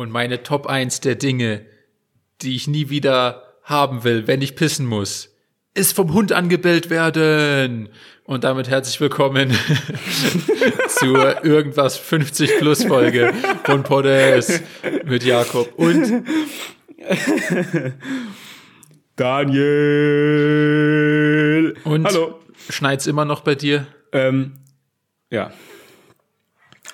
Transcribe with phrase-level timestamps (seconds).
[0.00, 1.66] Und meine Top 1 der Dinge,
[2.40, 5.36] die ich nie wieder haben will, wenn ich pissen muss,
[5.74, 7.90] ist vom Hund angebellt werden.
[8.24, 9.54] Und damit herzlich willkommen
[10.88, 13.34] zur irgendwas 50 Plus Folge
[13.64, 14.62] von Poddes
[15.04, 16.24] mit Jakob und
[19.16, 19.66] Daniel.
[21.84, 22.40] und Hallo.
[22.70, 23.86] schneit's immer noch bei dir?
[24.12, 24.60] Ähm,
[25.28, 25.52] ja.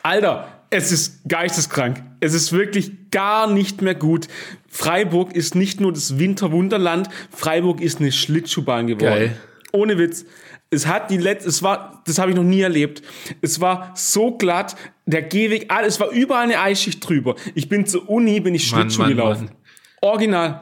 [0.03, 2.03] Alter, es ist geisteskrank.
[2.21, 4.29] Es ist wirklich gar nicht mehr gut.
[4.69, 9.11] Freiburg ist nicht nur das Winterwunderland, Freiburg ist eine Schlittschuhbahn geworden.
[9.11, 9.37] Geil.
[9.73, 10.25] Ohne Witz.
[10.69, 13.03] Es hat die letzte, es war, das habe ich noch nie erlebt.
[13.41, 14.75] Es war so glatt,
[15.07, 17.37] der Gehweg, alles, es war überall eine Eisschicht drüber.
[17.55, 19.45] Ich bin zur Uni, bin ich Mann, Schlittschuh Mann, gelaufen.
[19.47, 19.57] Mann.
[20.03, 20.61] Original.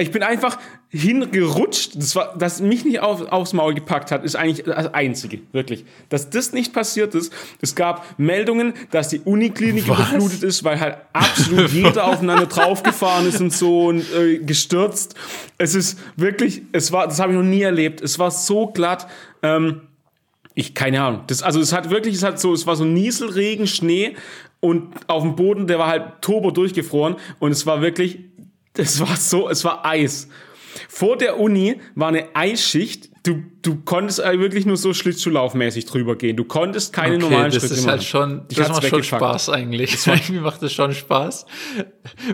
[0.00, 1.96] Ich bin einfach hingerutscht.
[1.96, 5.84] Das war, dass mich nicht auf, aufs Maul gepackt hat, ist eigentlich das Einzige, wirklich.
[6.08, 7.32] Dass das nicht passiert ist.
[7.60, 9.98] Es gab Meldungen, dass die Uniklinik Was?
[9.98, 15.14] überflutet ist, weil halt absolut jeder aufeinander draufgefahren ist und so und äh, gestürzt.
[15.58, 18.00] Es ist wirklich, es war, das habe ich noch nie erlebt.
[18.00, 19.06] Es war so glatt.
[19.42, 19.82] Ähm,
[20.54, 21.22] ich keine Ahnung.
[21.26, 24.16] Das, also es hat wirklich, es hat so, es war so Nieselregen, Schnee
[24.60, 28.18] und auf dem Boden, der war halt turbo durchgefroren und es war wirklich,
[28.76, 30.28] es war so, es war Eis.
[30.88, 33.08] Vor der Uni war eine Eisschicht.
[33.24, 36.36] Du, du konntest äh, wirklich nur so Schlittschuhlaufmäßig drüber gehen.
[36.36, 37.90] Du konntest keine Okay, normalen das Schritte ist machen.
[37.90, 39.02] halt schon, das macht schon.
[39.02, 39.94] Spaß eigentlich.
[40.06, 41.44] Irgendwie macht das schon Spaß.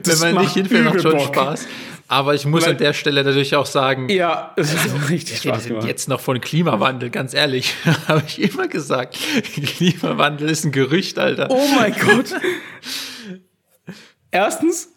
[0.02, 1.34] Das Wenn man nicht hinfällt, macht schon Bock.
[1.34, 1.66] Spaß.
[2.08, 5.38] Aber ich muss Weil- an der Stelle natürlich auch sagen, Ja, es hat auch richtig
[5.38, 5.86] Spaß gemacht.
[5.88, 7.74] jetzt noch von Klimawandel, ganz ehrlich,
[8.06, 9.18] habe ich immer gesagt.
[9.54, 11.48] Klimawandel ist ein Gerücht, Alter.
[11.50, 12.26] Oh mein Gott.
[14.30, 14.92] Erstens,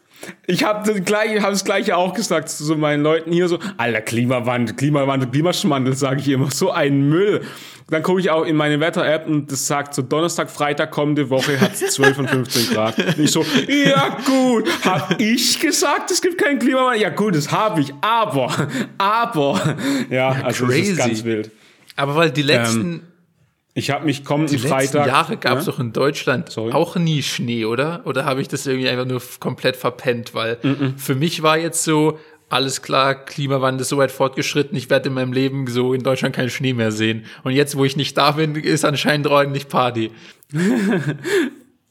[0.48, 3.60] ich habe das, gleiche- hab das gleiche auch gesagt zu so meinen Leuten hier so,
[3.78, 7.42] alter Klimawandel, Klimawandel, Klimaschwandel, sage ich immer, so ein Müll.
[7.90, 11.60] Dann gucke ich auch in meine Wetter-App und das sagt so Donnerstag, Freitag, kommende Woche
[11.60, 12.98] hat es 12 und 15 Grad.
[13.00, 17.02] Und ich so, ja gut, hab ich gesagt, es gibt keinen Klimawandel?
[17.02, 18.52] Ja gut, das habe ich, aber,
[19.00, 19.76] aber,
[20.10, 20.92] ja, also das crazy.
[20.92, 21.52] ist ganz wild.
[21.96, 23.02] Aber weil die letzten,
[23.74, 25.08] Ich habe mich kommenden die Freitag...
[25.08, 25.72] Jahre gab es Ja?
[25.72, 26.74] doch in Deutschland Sorry.
[26.74, 28.02] auch nie Schnee, oder?
[28.06, 30.34] Oder habe ich das irgendwie einfach nur komplett verpennt?
[30.34, 30.58] Weil
[30.98, 32.20] für mich war jetzt so,
[32.50, 36.36] alles klar, Klimawandel ist so weit fortgeschritten, ich werde in meinem Leben so in Deutschland
[36.36, 37.26] keinen Schnee mehr sehen.
[37.44, 40.12] Und jetzt, wo ich nicht da bin, ist anscheinend ordentlich Party.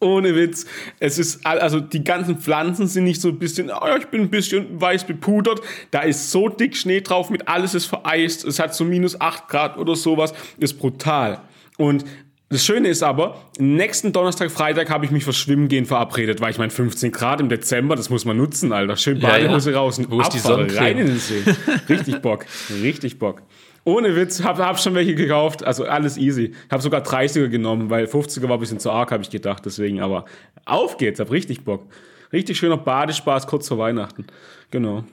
[0.01, 0.65] Ohne Witz.
[1.01, 4.31] Es ist, also die ganzen Pflanzen sind nicht so ein bisschen, oh, ich bin ein
[4.31, 5.61] bisschen weiß bepudert.
[5.91, 8.45] Da ist so dick Schnee drauf, mit alles ist vereist.
[8.45, 10.33] Es hat so minus 8 Grad oder sowas.
[10.59, 11.41] Ist brutal.
[11.79, 12.05] Und
[12.51, 16.51] das Schöne ist aber, nächsten Donnerstag, Freitag habe ich mich fürs Schwimmen gehen verabredet, weil
[16.51, 18.97] ich meine 15 Grad im Dezember, das muss man nutzen, Alter.
[18.97, 19.79] Schön Ja, Badehose ja.
[19.79, 20.79] raus und Wo ist die Sonnencreme?
[20.79, 21.43] rein in den See.
[21.89, 22.47] Richtig Bock.
[22.83, 23.43] Richtig Bock.
[23.85, 26.55] Ohne Witz, hab, hab schon welche gekauft, also alles easy.
[26.71, 30.01] Hab sogar 30er genommen, weil 50er war ein bisschen zu arg, habe ich gedacht, deswegen,
[30.01, 30.25] aber
[30.65, 31.87] auf geht's, hab richtig Bock.
[32.33, 34.27] Richtig schöner Badespaß kurz vor Weihnachten.
[34.71, 35.05] Genau.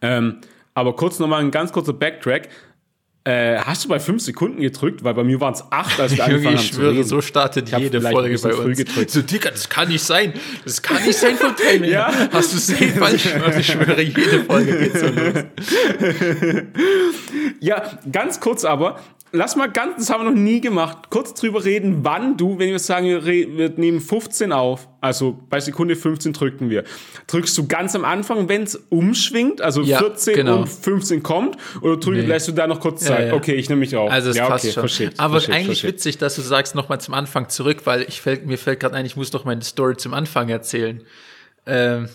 [0.00, 0.38] Ähm,
[0.74, 2.48] aber kurz nochmal ein ganz kurzer Backtrack.
[3.26, 5.02] Äh, hast du bei 5 Sekunden gedrückt?
[5.02, 7.76] Weil bei mir waren es 8, als wir angefangen ich haben zu schwöre, so startet
[7.76, 8.78] jede Folge bei uns.
[8.78, 9.10] gedrückt.
[9.10, 10.32] So, Digga, das kann nicht sein.
[10.64, 11.90] Das kann nicht sein vom Timing.
[11.90, 12.12] Ja.
[12.30, 13.54] Hast du safe falsch gemacht?
[13.58, 15.44] Ich schwöre, jede Folge geht so los.
[17.60, 19.00] Ja, ganz kurz aber,
[19.32, 22.70] lass mal ganz, das haben wir noch nie gemacht, kurz drüber reden, wann du, wenn
[22.70, 26.84] wir sagen, wir, nehmen 15 auf, also bei Sekunde 15 drücken wir,
[27.26, 30.56] drückst du ganz am Anfang, wenn es umschwingt, also Ja, 14 genau.
[30.58, 32.22] und 15 kommt, oder drück, Nee.
[32.22, 33.28] lässt du da noch kurz Zeit?
[33.28, 33.34] ja.
[33.34, 34.10] Okay, ich nehme mich auf.
[34.10, 34.80] Also es ja, passt okay, schon.
[34.82, 35.94] versteht, Aber versteht, eigentlich versteht.
[35.94, 39.04] witzig, dass du sagst, nochmal zum Anfang zurück, weil ich fällt, mir fällt gerade ein,
[39.06, 41.02] ich muss doch meine Story zum Anfang erzählen.
[41.66, 42.08] Ähm,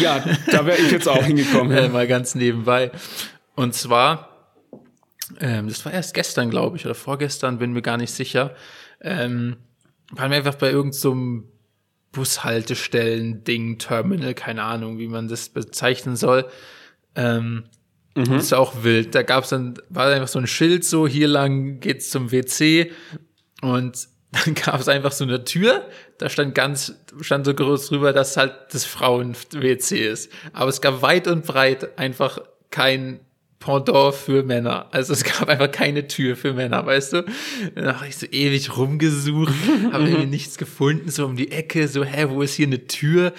[0.00, 1.76] Ja, da wäre ich jetzt auch hingekommen.
[1.76, 2.92] äh, mal ganz nebenbei.
[3.56, 4.31] Und zwar,
[5.40, 8.54] ähm, das war erst gestern, glaube ich, oder vorgestern, bin mir gar nicht sicher.
[9.00, 9.56] Ähm,
[10.10, 11.48] waren wir einfach bei irgendeinem so
[12.12, 16.46] Bushaltestellen-Ding, Terminal, keine Ahnung, wie man das bezeichnen soll.
[17.14, 17.64] Ähm,
[18.34, 19.14] Das ist auch wild.
[19.14, 22.92] Da gab's dann, war einfach so ein Schild so, hier lang geht's zum WC
[23.62, 25.86] und dann gab es einfach so eine Tür,
[26.18, 30.30] da stand ganz, stand so groß drüber, dass halt das Frauen-WC ist.
[30.52, 32.38] Aber es gab weit und breit einfach
[32.70, 33.20] kein
[33.62, 34.86] Pendant für Männer.
[34.90, 37.24] Also es gab einfach keine Tür für Männer, weißt du?
[37.74, 39.54] Dann habe ich so ewig rumgesucht,
[39.92, 43.32] habe irgendwie nichts gefunden, so um die Ecke, so, hä, wo ist hier eine Tür?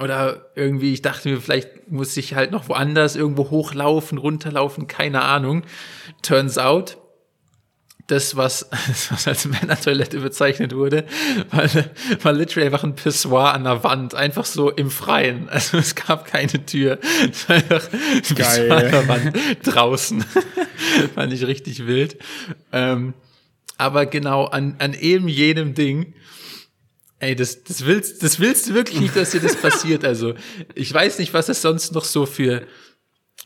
[0.00, 5.22] Oder irgendwie, ich dachte mir, vielleicht muss ich halt noch woanders irgendwo hochlaufen, runterlaufen, keine
[5.22, 5.62] Ahnung.
[6.22, 6.98] Turns out,
[8.10, 8.68] das, was,
[9.10, 11.04] was als Männertoilette bezeichnet wurde,
[11.50, 11.68] war,
[12.22, 15.48] war literally einfach ein Pissoir an der Wand, einfach so im Freien.
[15.60, 16.98] Also es gab keine Tür.
[17.30, 20.24] Es war einfach ein Pissoir an der Wand draußen.
[21.14, 22.16] Fand ich richtig wild.
[22.72, 23.14] Ähm,
[23.76, 26.14] aber genau an, an eben jenem Ding
[27.22, 30.06] Ey, das, das willst, das willst du wirklich nicht, dass dir das passiert.
[30.06, 30.32] Also,
[30.74, 32.66] ich weiß nicht, was es sonst noch so für,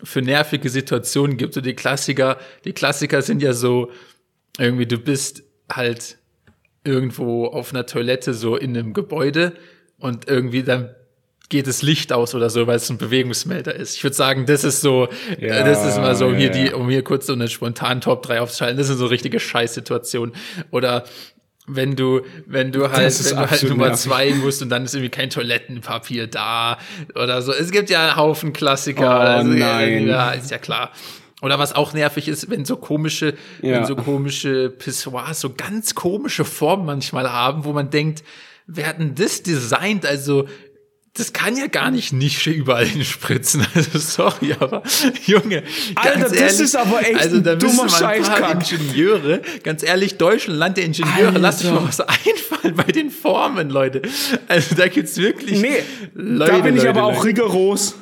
[0.03, 1.55] für nervige Situationen gibt.
[1.55, 3.91] So die Klassiker, die Klassiker sind ja so,
[4.59, 6.19] irgendwie, du bist halt
[6.85, 9.55] irgendwo auf einer Toilette so in einem Gebäude
[9.99, 10.95] und irgendwie dann
[11.49, 13.97] geht das Licht aus oder so, weil es ein Bewegungsmelder ist.
[13.97, 15.09] Ich würde sagen, das ist so,
[15.39, 18.23] ja, das ist mal so ja, hier die, um hier kurz so eine spontan Top
[18.23, 20.35] 3 aufzuschalten, das sind so richtige Scheißsituationen.
[20.71, 21.05] Oder
[21.67, 24.01] wenn du, wenn du halt, wenn du halt Nummer nervig.
[24.01, 26.79] zwei musst und dann ist irgendwie kein Toilettenpapier da
[27.15, 27.53] oder so.
[27.53, 29.07] Es gibt ja einen Haufen Klassiker.
[29.07, 30.07] Oh, also, nein.
[30.07, 30.93] Ja, ist ja klar.
[31.45, 33.73] Oder was auch nervig ist, wenn so komische, ja.
[33.73, 38.25] wenn so komische Pissoirs so ganz komische Formen manchmal haben, wo man denkt,
[38.67, 40.07] wer hat denn das designt?
[40.07, 40.49] Also
[41.13, 43.67] das kann ja gar nicht Nische überall hinspritzen.
[43.75, 44.83] Also sorry, aber
[45.27, 45.65] Junge,
[45.97, 48.73] Alter, das ehrlich, ist aber echt also da ein dummer Scheißkack.
[48.73, 51.39] Ingenieure, ganz ehrlich, Deutschland, Land der Ingenieure, Alter.
[51.41, 54.01] lasst euch mal was einfallen bei den Formen, Leute.
[54.49, 55.83] Also da gibt's wirklich Nee,
[56.15, 57.97] Leute, da bin ich Leute, aber auch rigoros.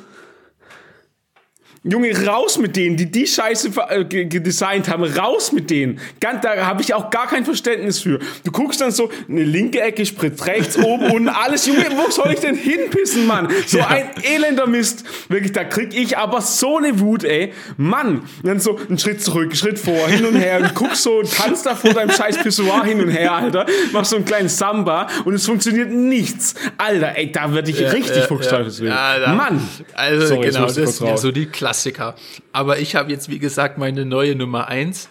[1.85, 5.99] Junge, raus mit denen, die die Scheiße äh, gedesignt haben, raus mit denen.
[6.21, 8.19] Ganz, da habe ich auch gar kein Verständnis für.
[8.45, 11.65] Du guckst dann so, eine linke Ecke spritzt rechts, oben, unten, alles.
[11.65, 13.49] Junge, wo soll ich denn hinpissen, Mann?
[13.67, 13.87] So ja.
[13.89, 15.03] ein elender Mist.
[15.27, 17.51] Wirklich, da krieg ich aber so eine Wut, ey.
[17.75, 18.19] Mann.
[18.19, 20.61] Und dann so einen Schritt zurück, einen Schritt vor, hin und her.
[20.61, 23.65] Und guckst so, tanzt da vor deinem scheiß Pissoir hin und her, Alter.
[23.91, 26.55] Machst so einen kleinen Samba und es funktioniert nichts.
[26.77, 29.19] Alter, ey, da würde ich ja, richtig ja.
[29.19, 29.67] Ja, Mann.
[29.95, 32.15] Also Sorry, genau, das ja so die Klasse Klassiker.
[32.51, 35.09] Aber ich habe jetzt, wie gesagt, meine neue Nummer eins.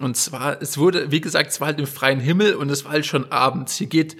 [0.00, 2.92] Und zwar, es wurde, wie gesagt, es war halt im freien Himmel und es war
[2.92, 3.76] halt schon abends.
[3.76, 4.16] Hier geht,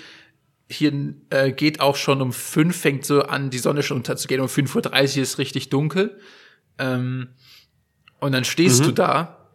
[0.71, 4.41] hier äh, geht auch schon um fünf, fängt so an, die Sonne schon unterzugehen.
[4.41, 6.19] Um 5.30 Uhr ist richtig dunkel.
[6.79, 7.29] Ähm,
[8.19, 8.87] und dann stehst mhm.
[8.87, 9.51] du da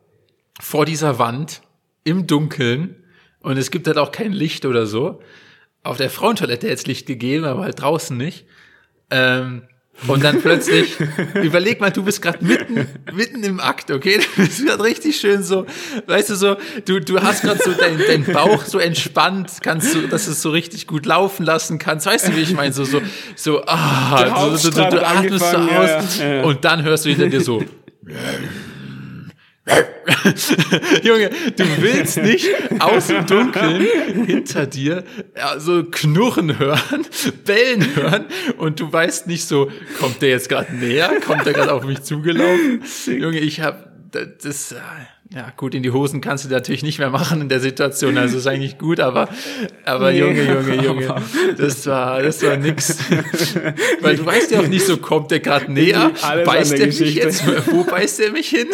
[0.61, 1.61] vor dieser Wand
[2.03, 3.03] im Dunkeln
[3.39, 5.21] und es gibt halt auch kein Licht oder so.
[5.81, 8.45] Auf der Frauentoilette hätte es Licht gegeben, aber halt draußen nicht.
[9.09, 9.63] Ähm,
[10.07, 10.95] und dann plötzlich,
[11.35, 14.19] überleg mal, du bist gerade mitten, mitten im Akt, okay?
[14.35, 15.65] Du bist gerade richtig schön so,
[16.07, 20.07] weißt du so, du, du hast gerade so deinen dein Bauch so entspannt, kannst du,
[20.07, 22.05] dass es so richtig gut laufen lassen kannst.
[22.05, 22.73] Weißt du, wie ich meine?
[22.73, 23.01] So, so,
[23.35, 26.43] so, ah, so, so, du, du atmest so aus ja, ja.
[26.43, 27.63] und dann hörst du hinter dir so.
[31.03, 32.47] Junge, du willst nicht
[32.79, 33.85] aus dem Dunkeln
[34.25, 35.03] hinter dir
[35.35, 37.05] ja, so knurren hören,
[37.45, 38.25] bellen hören
[38.57, 42.01] und du weißt nicht so, kommt der jetzt gerade näher, kommt der gerade auf mich
[42.01, 42.83] zugelaufen?
[43.05, 44.75] Junge, ich hab das
[45.31, 48.39] ja, gut, in die Hosen kannst du natürlich nicht mehr machen in der Situation, also
[48.39, 49.29] ist eigentlich gut, aber,
[49.85, 51.15] aber nee, Junge, Junge, Junge,
[51.55, 52.97] das war, das war nix.
[54.01, 56.11] Weil du weißt ja auch nicht so, kommt der gerade näher,
[56.45, 58.67] beißt der mich jetzt, wo beißt der mich hin?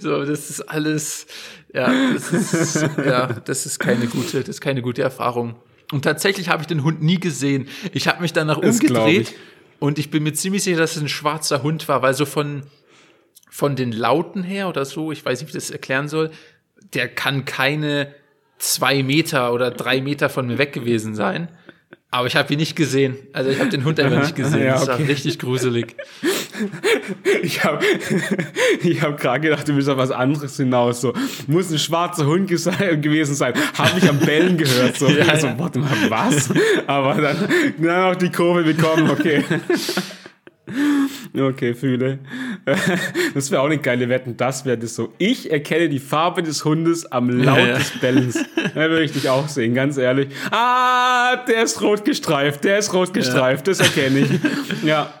[0.00, 1.26] So, das ist alles,
[1.72, 5.54] ja, das ist, ja, das ist keine gute, das ist keine gute Erfahrung.
[5.92, 7.68] Und tatsächlich habe ich den Hund nie gesehen.
[7.92, 9.32] Ich habe mich danach das umgedreht
[9.78, 12.64] und ich bin mir ziemlich sicher, dass es ein schwarzer Hund war, weil so von,
[13.54, 16.32] von den Lauten her oder so, ich weiß nicht, wie ich das erklären soll,
[16.92, 18.12] der kann keine
[18.58, 21.46] zwei Meter oder drei Meter von mir weg gewesen sein.
[22.10, 23.16] Aber ich habe ihn nicht gesehen.
[23.32, 24.64] Also ich habe den Hund einfach nicht gesehen.
[24.64, 24.86] Ja, okay.
[24.86, 25.94] Das war richtig gruselig.
[27.42, 27.84] Ich habe
[28.82, 31.00] ich hab gerade gedacht, du willst auf was anderes hinaus.
[31.00, 31.12] So,
[31.46, 33.54] muss ein schwarzer Hund gewesen sein.
[33.78, 34.96] Habe ich am Bellen gehört.
[34.96, 35.58] So, ja, also, ja.
[35.60, 36.50] warte mal, was?
[36.88, 37.48] Aber dann,
[37.78, 39.44] dann auch die Kurve bekommen, okay.
[41.36, 42.18] Okay, fühle.
[43.34, 44.36] Das wäre auch eine geile Wetten.
[44.36, 45.12] Das wäre das so.
[45.18, 47.78] Ich erkenne die Farbe des Hundes am Laut ja, ja.
[47.78, 48.38] des Bellens.
[48.74, 50.28] Da würde ich dich auch sehen, ganz ehrlich.
[50.52, 53.72] Ah, der ist rot gestreift, der ist rot gestreift, ja.
[53.72, 54.84] das erkenne ich.
[54.84, 55.12] Ja.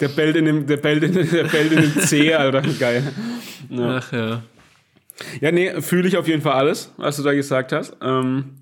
[0.00, 2.62] Der bellt in dem, der bellt in, der bellt in dem C, Alter.
[2.78, 3.12] Geil.
[3.78, 4.42] Ach ja.
[5.40, 7.96] Ja, nee, fühle ich auf jeden Fall alles, was du da gesagt hast.
[8.02, 8.56] Ähm,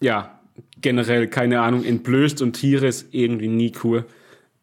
[0.00, 0.40] ja,
[0.80, 4.06] generell, keine Ahnung, entblößt und Tiere ist irgendwie nie cool.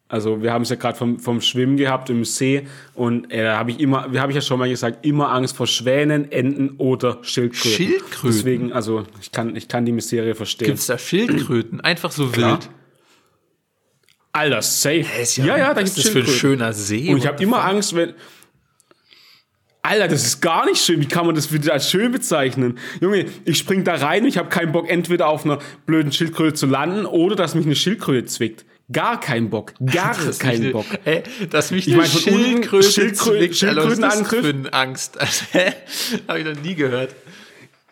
[0.08, 3.70] Also wir haben es ja gerade vom, vom Schwimmen gehabt im See und äh, habe
[3.70, 7.18] ich immer, wie habe ich ja schon mal gesagt, immer Angst vor Schwänen, Enten oder
[7.22, 7.70] Schildkröten.
[7.70, 8.30] Schildkröten.
[8.30, 10.66] Deswegen, also ich kann, ich kann die Mysterie verstehen.
[10.68, 11.80] Gibt's da Schildkröten?
[11.80, 12.52] Einfach so Klar.
[12.52, 12.70] wild.
[14.32, 15.06] Alter, safe.
[15.36, 17.10] Ja, ja, ja, da gibt's das für ein schöner See.
[17.10, 18.14] Und ich habe immer Angst, wenn
[19.84, 21.00] Alter, das ist gar nicht schön.
[21.00, 22.78] Wie kann man das wieder als schön bezeichnen?
[23.00, 26.54] Junge, ich spring da rein und ich habe keinen Bock, entweder auf einer blöden Schildkröte
[26.54, 28.64] zu landen oder dass mich eine Schildkröte zwickt.
[28.92, 29.72] Gar keinen Bock.
[29.92, 30.86] Gar keinen Bock.
[31.04, 34.54] Ey, dass mich ich meine, Schildkröte Schildkröte, Schildkrötenangriff.
[34.72, 35.18] Angst.
[35.24, 35.44] Also?
[36.28, 37.14] Habe ich noch nie gehört.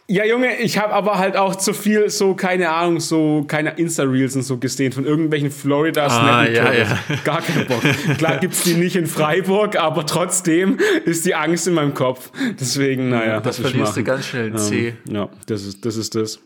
[0.09, 4.37] Ja, Junge, ich habe aber halt auch zu viel so, keine Ahnung, so keine Insta-Reels
[4.37, 6.99] und so gesehen von irgendwelchen florida ah, ja, ja.
[7.25, 7.81] Gar keinen Bock.
[8.19, 12.31] Klar gibt's die nicht in Freiburg, aber trotzdem ist die Angst in meinem Kopf.
[12.61, 13.41] Deswegen, naja.
[13.41, 14.89] Das verlierst du ganz schnell C.
[14.89, 16.41] Ähm, ja, das ist, das ist das.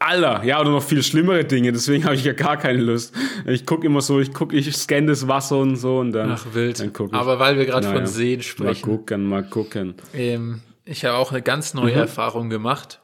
[0.00, 3.14] Alter, ja, oder noch viel schlimmere Dinge, deswegen habe ich ja gar keine Lust.
[3.46, 6.30] Ich gucke immer so, ich gucke, ich scanne das Wasser und so und dann.
[6.32, 6.78] Ach, wild.
[6.80, 7.14] Dann guck ich.
[7.14, 7.98] Aber weil wir gerade Naja.
[7.98, 9.94] von Seen Mal sprechen, gucken, mal gucken.
[10.14, 11.98] ähm, ich habe auch eine ganz neue Mhm.
[11.98, 13.00] Erfahrung gemacht,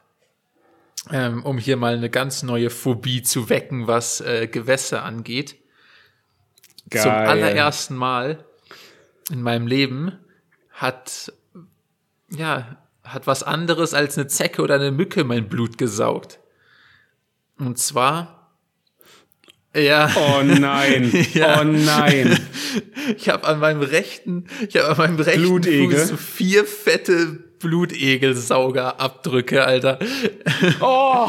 [1.11, 5.55] ähm, um hier mal eine ganz neue Phobie zu wecken, was äh, Gewässer angeht.
[6.89, 7.01] Geil.
[7.03, 8.45] Zum allerersten Mal
[9.31, 10.13] in meinem Leben
[10.71, 11.33] hat,
[12.31, 16.39] ja, hat was anderes als eine Zecke oder eine Mücke mein Blut gesaugt.
[17.57, 18.51] Und zwar,
[19.75, 21.61] ja, Oh nein, Ja.
[21.61, 22.37] oh nein.
[23.17, 25.97] ich habe an meinem rechten, ich habe an meinem rechten Blutegel?
[26.07, 29.97] Fuß vier fette Blutegelsaugerabdrücke, Alter.
[30.81, 31.27] Oh,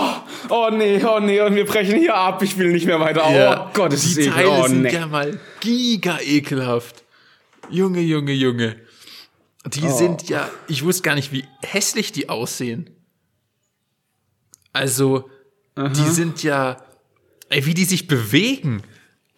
[0.51, 2.43] oh nee, oh nee, und wir brechen hier ab.
[2.43, 3.23] Ich will nicht mehr weiter.
[3.25, 4.33] Oh Gott, das ist die ekel.
[4.35, 4.93] Teile Oh sind nee.
[4.93, 7.05] ja mal giga ekelhaft.
[7.71, 8.77] Junge, Junge, Junge.
[9.67, 9.97] Die Oh.
[9.97, 12.91] sind ja, ich wusste gar nicht, wie hässlich die aussehen.
[14.73, 15.31] Also,
[15.77, 16.79] die sind ja,
[17.51, 18.83] ey, wie die sich bewegen.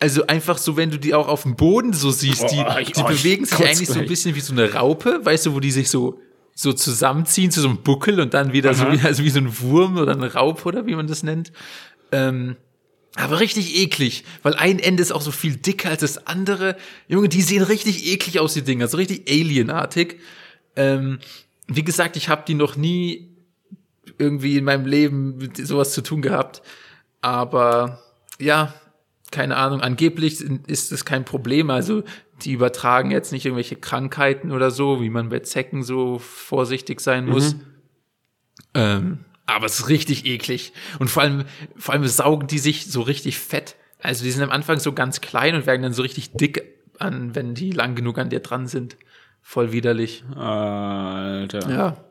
[0.00, 2.92] Also einfach so, wenn du die auch auf dem Boden so siehst, die, Oh, ich-
[2.92, 4.08] die oh, bewegen sich eigentlich so ein gleich.
[4.08, 6.20] bisschen wie so eine Raupe, weißt du, wo die sich so
[6.54, 8.92] so zusammenziehen zu so einem Buckel und dann wieder so Aha.
[8.92, 11.52] wie, also wie so ein Wurm oder eine Raupe oder wie man das nennt.
[12.10, 12.56] Ähm,
[13.14, 16.76] aber richtig eklig, weil ein Ende ist auch so viel dicker als das andere.
[17.06, 20.16] Junge, die sehen richtig eklig aus, die Dinger, so richtig alienartig.
[20.74, 21.20] Ähm,
[21.68, 23.28] wie gesagt, ich habe die noch nie
[24.18, 26.62] irgendwie in meinem Leben mit sowas zu tun gehabt.
[27.20, 28.00] Aber
[28.38, 28.74] ja,
[29.30, 31.70] keine Ahnung, angeblich ist es kein Problem.
[31.70, 32.02] Also
[32.42, 37.26] die übertragen jetzt nicht irgendwelche Krankheiten oder so, wie man bei Zecken so vorsichtig sein
[37.26, 37.56] muss.
[38.74, 40.72] Ähm, aber es ist richtig eklig.
[40.98, 41.44] Und vor allem,
[41.76, 43.76] vor allem saugen die sich so richtig fett.
[44.00, 46.62] Also die sind am Anfang so ganz klein und werden dann so richtig dick
[46.98, 48.96] an, wenn die lang genug an dir dran sind.
[49.40, 50.24] Voll widerlich.
[50.36, 51.70] Alter.
[51.70, 52.04] Ja.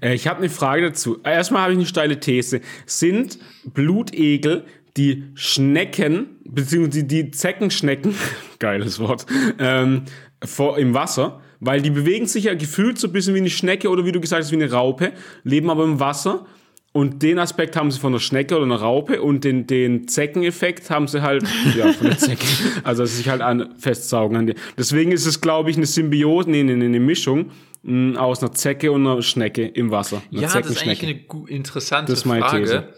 [0.00, 1.18] Äh, Ich habe eine Frage dazu.
[1.22, 2.60] Erstmal habe ich eine steile These.
[2.86, 4.64] Sind Blutegel
[4.96, 8.14] die Schnecken, beziehungsweise die Zeckenschnecken,
[8.58, 9.26] geiles Wort,
[9.58, 10.02] ähm,
[10.44, 11.40] vor, im Wasser?
[11.60, 14.20] Weil die bewegen sich ja gefühlt so ein bisschen wie eine Schnecke oder wie du
[14.20, 15.12] gesagt hast, wie eine Raupe,
[15.42, 16.46] leben aber im Wasser.
[16.92, 20.90] Und den Aspekt haben sie von der Schnecke oder einer Raupe und den, den Zeckeneffekt
[20.90, 21.44] haben sie halt
[21.76, 22.46] ja, von der Zecke.
[22.82, 24.54] Also dass sie sich halt an, festsaugen an dir.
[24.76, 27.50] Deswegen ist es, glaube ich, eine Symbiose, nee, nee, nee, eine Mischung
[27.82, 30.22] mh, aus einer Zecke und einer Schnecke im Wasser.
[30.32, 32.94] Einer Ja, das ist eigentlich eine interessante Das ist meine Frage, These.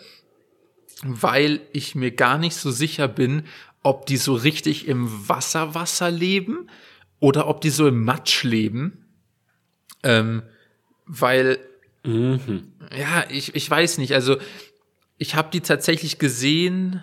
[1.03, 3.43] weil ich mir gar nicht so sicher bin,
[3.83, 6.69] ob die so richtig im Wasser Wasser leben
[7.19, 9.07] oder ob die so im Matsch leben.
[10.03, 10.43] Ähm,
[11.07, 11.59] weil,
[12.03, 12.73] Mhm.
[12.97, 14.39] ja, ich, ich weiß nicht, also
[15.19, 17.03] ich habe die tatsächlich gesehen,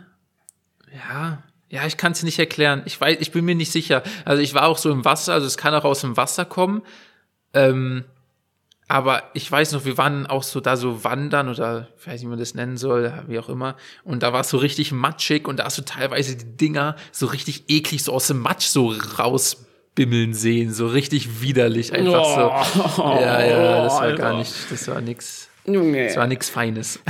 [0.92, 2.84] ja, ja, ich kann es nicht erklären.
[2.86, 4.02] Ich weiß, ich bin mir nicht sicher.
[4.24, 6.82] Also ich war auch so im Wasser, also es kann auch aus dem Wasser kommen.
[7.54, 8.06] Ähm,
[8.88, 12.24] aber ich weiß noch, wir waren auch so da so wandern oder ich weiß nicht,
[12.24, 13.76] wie man das nennen soll, wie auch immer.
[14.06, 17.26] Und da war es so richtig matschig und da hast du teilweise die Dinger so
[17.26, 18.94] richtig eklig so aus dem Matsch so
[19.98, 22.26] rausbimmeln sehen, so richtig widerlich einfach
[22.96, 23.02] so.
[23.04, 24.18] Oh, Ja, ja, das war Alter.
[24.18, 26.06] gar nicht, das war nix, Junge.
[26.06, 27.00] das war nix Feines.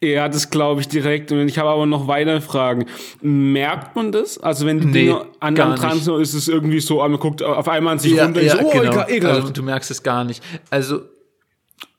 [0.00, 1.32] Ja, das glaube ich direkt.
[1.32, 2.86] Und ich habe aber noch weitere Fragen.
[3.20, 4.38] Merkt man das?
[4.38, 7.42] Also wenn die Nee, Dinger an einem dran sind, ist es irgendwie so, man guckt
[7.42, 9.40] auf einmal an sich runter, ich so, oh, ekel, ekelhaft.
[9.40, 10.40] Also, du merkst es gar nicht.
[10.70, 11.00] Also,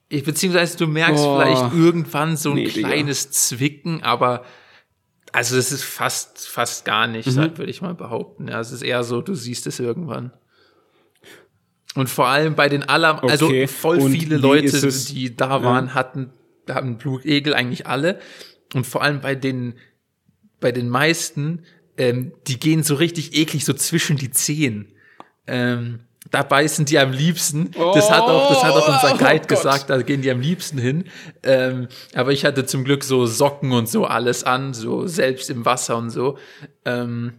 [0.08, 1.42] ich, beziehungsweise du merkst Oh.
[1.42, 2.88] vielleicht irgendwann so ein Nee, Digga.
[2.88, 4.46] kleines Zwicken, aber
[5.32, 7.58] also das ist fast, fast gar nicht, Mhm.
[7.58, 8.48] würde ich mal behaupten.
[8.48, 10.32] Ja, es ist eher so, du siehst es irgendwann.
[11.96, 13.68] Und vor allem bei den aller, also Okay.
[13.68, 16.32] voll Und viele Leute, es- die da waren, hatten,
[16.70, 18.20] hatten Blutegel eigentlich alle.
[18.76, 19.74] Und vor allem bei den,
[20.60, 21.64] bei den meisten,
[21.98, 24.94] ähm, die gehen so richtig eklig so zwischen die Zehen.
[25.48, 27.72] Ähm, da beißen die am liebsten.
[27.94, 29.48] Das hat auch, das hat auch unser Oh, Guide Gott.
[29.48, 31.06] gesagt, da gehen die am liebsten hin.
[31.44, 35.66] Ähm, aber ich hatte zum Glück so Socken und so alles an, so selbst im
[35.66, 36.38] Wasser und so.
[36.86, 37.34] Ähm,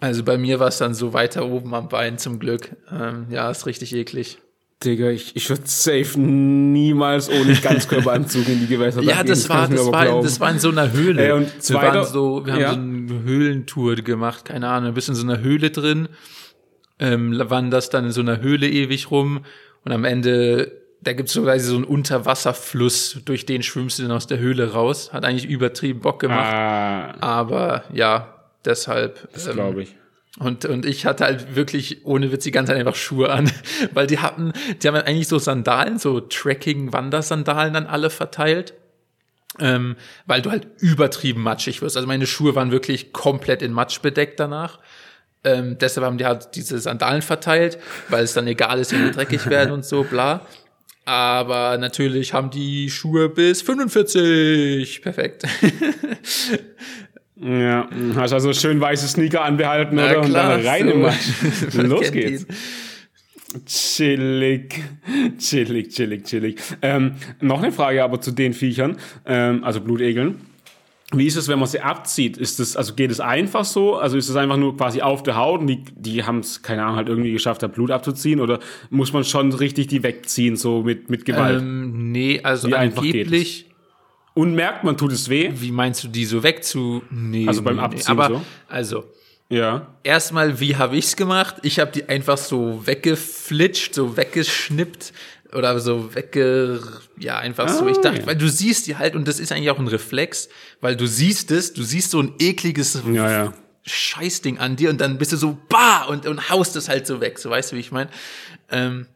[0.00, 2.76] also bei mir war es dann so weiter oben am Bein zum Glück.
[2.92, 4.38] Ähm, ja, ist richtig eklig.
[4.84, 9.26] Digga, ich, ich würde safe niemals ohne Ganzkörperanzug in die Gewässer Ja, gehen.
[9.26, 10.22] das war, du das war, glauben.
[10.24, 11.20] das war in so einer Höhle.
[11.26, 12.72] Ey, und wir zweiter- waren so, wir haben ja.
[12.74, 16.08] so eine Höhlentour gemacht, keine Ahnung, ein bisschen in so einer Höhle drin,
[16.98, 19.44] ähm, wanderst dann in so einer Höhle ewig rum
[19.84, 24.12] und am Ende, da gibt's so quasi so einen Unterwasserfluss, durch den schwimmst du dann
[24.12, 25.12] aus der Höhle raus.
[25.12, 29.32] Hat eigentlich übertrieben Bock gemacht, Ah, aber ja, deshalb.
[29.32, 29.94] das ähm, glaube ich.
[30.40, 33.50] und, und ich hatte halt wirklich ohne Witz die ganze Zeit einfach Schuhe an,
[33.94, 34.52] weil die hatten,
[34.82, 38.74] die haben eigentlich so Sandalen, so Trekking-Wandersandalen dann alle verteilt,
[39.60, 41.96] ähm, weil du halt übertrieben matschig wirst.
[41.96, 44.78] Also meine Schuhe waren wirklich komplett in Matsch bedeckt danach.
[45.44, 47.78] Ähm, deshalb haben die halt diese Sandalen verteilt,
[48.08, 50.46] weil es dann egal ist, wenn die dreckig werden und so, bla.
[51.04, 55.00] Aber natürlich haben die Schuhe bis 45.
[55.00, 55.44] Perfekt.
[57.36, 60.20] ja, hast also schön weiße Sneaker anbehalten, Na, oder?
[60.20, 60.92] Klar, und dann rein so.
[60.92, 61.14] immer.
[61.88, 62.46] Los geht's.
[63.64, 64.82] Chillig,
[65.38, 66.60] chillig, chillig, chillig.
[66.82, 70.47] Ähm, noch eine Frage aber zu den Viechern, ähm, also Blutegeln.
[71.14, 72.36] Wie ist es, wenn man sie abzieht?
[72.36, 73.96] Ist das, also geht es einfach so?
[73.96, 76.82] Also ist es einfach nur quasi auf der Haut und die, die haben es, keine
[76.82, 78.40] Ahnung, halt irgendwie geschafft, da Blut abzuziehen?
[78.40, 78.58] Oder
[78.90, 81.62] muss man schon richtig die wegziehen, so mit, mit Gewalt?
[81.62, 83.70] Ähm, nee, also Wie angeblich.
[84.34, 85.50] Und merkt man, tut es weh?
[85.54, 87.02] Wie meinst du, die so wegzu?
[87.10, 88.10] Nee, also beim Abziehen.
[88.10, 88.42] Aber, so?
[88.68, 89.04] also.
[89.48, 89.94] Ja.
[90.02, 91.56] Erstmal, wie habe ich's gemacht?
[91.62, 95.14] Ich habe die einfach so weggeflitscht, so weggeschnippt
[95.52, 96.80] oder so wegge,
[97.18, 97.86] ja, einfach ah, so.
[97.88, 98.26] Ich dachte, ja.
[98.26, 100.48] weil du siehst die halt, und das ist eigentlich auch ein Reflex,
[100.80, 103.54] weil du siehst es, du siehst so ein ekliges ja, ja.
[103.84, 107.20] Scheißding an dir und dann bist du so, bah, und, und haust es halt so
[107.20, 108.10] weg, so weißt du, wie ich meine?
[108.70, 109.06] Ähm,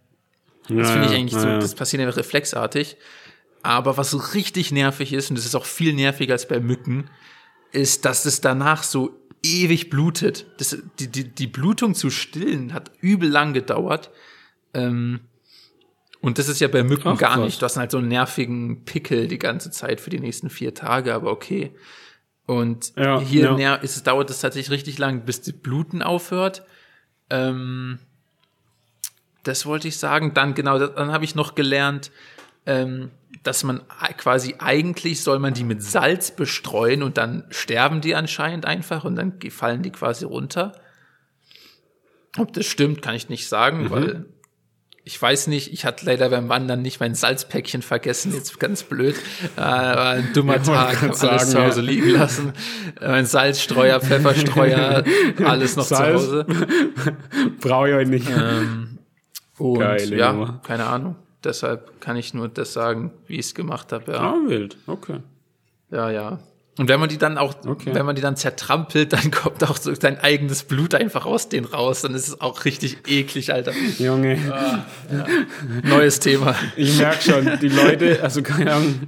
[0.68, 2.96] das finde ich eigentlich so, das passiert einfach reflexartig.
[3.62, 7.10] Aber was so richtig nervig ist, und das ist auch viel nerviger als bei Mücken,
[7.72, 10.46] ist, dass es danach so ewig blutet.
[10.58, 14.10] Das, die, die, die Blutung zu stillen hat übel lang gedauert.
[14.74, 15.20] Ähm,
[16.22, 17.44] und das ist ja bei Mücken Ach, gar was.
[17.44, 17.60] nicht.
[17.60, 21.14] Du hast halt so einen nervigen Pickel die ganze Zeit für die nächsten vier Tage,
[21.14, 21.74] aber okay.
[22.46, 23.74] Und ja, hier ja.
[23.74, 26.62] ist, es dauert es tatsächlich richtig lang, bis die Bluten aufhört.
[27.28, 27.98] Ähm,
[29.42, 30.32] das wollte ich sagen.
[30.32, 32.12] Dann genau, dann habe ich noch gelernt,
[32.66, 33.10] ähm,
[33.42, 33.82] dass man
[34.16, 39.16] quasi eigentlich soll man die mit Salz bestreuen und dann sterben die anscheinend einfach und
[39.16, 40.72] dann fallen die quasi runter.
[42.38, 43.90] Ob das stimmt, kann ich nicht sagen, mhm.
[43.90, 44.26] weil
[45.04, 49.16] ich weiß nicht, ich hatte leider beim Wandern nicht mein Salzpäckchen vergessen, jetzt ganz blöd.
[49.56, 51.86] Äh, war ein dummer ja, Tag, habe alles zu Hause ja.
[51.86, 52.52] liegen lassen.
[53.00, 55.02] Mein Salzstreuer, Pfefferstreuer,
[55.44, 56.22] alles noch Salz.
[56.22, 56.46] zu Hause.
[57.60, 58.28] Brauche ich heute nicht.
[58.30, 58.98] Ähm,
[59.58, 60.60] und Geile ja, Nummer.
[60.64, 61.16] keine Ahnung.
[61.42, 64.12] Deshalb kann ich nur das sagen, wie ich es gemacht habe.
[64.12, 64.18] Ja.
[64.18, 65.18] Ah, wild, okay.
[65.90, 66.38] Ja, ja.
[66.78, 67.90] Und wenn man die dann auch, okay.
[67.92, 71.66] wenn man die dann zertrampelt, dann kommt auch so dein eigenes Blut einfach aus denen
[71.66, 72.00] raus.
[72.00, 73.72] Dann ist es auch richtig eklig, Alter.
[73.98, 74.38] Junge.
[74.50, 75.26] Ah, ja.
[75.84, 76.54] Neues Thema.
[76.76, 79.00] Ich merke schon, die Leute, also keine Ahnung,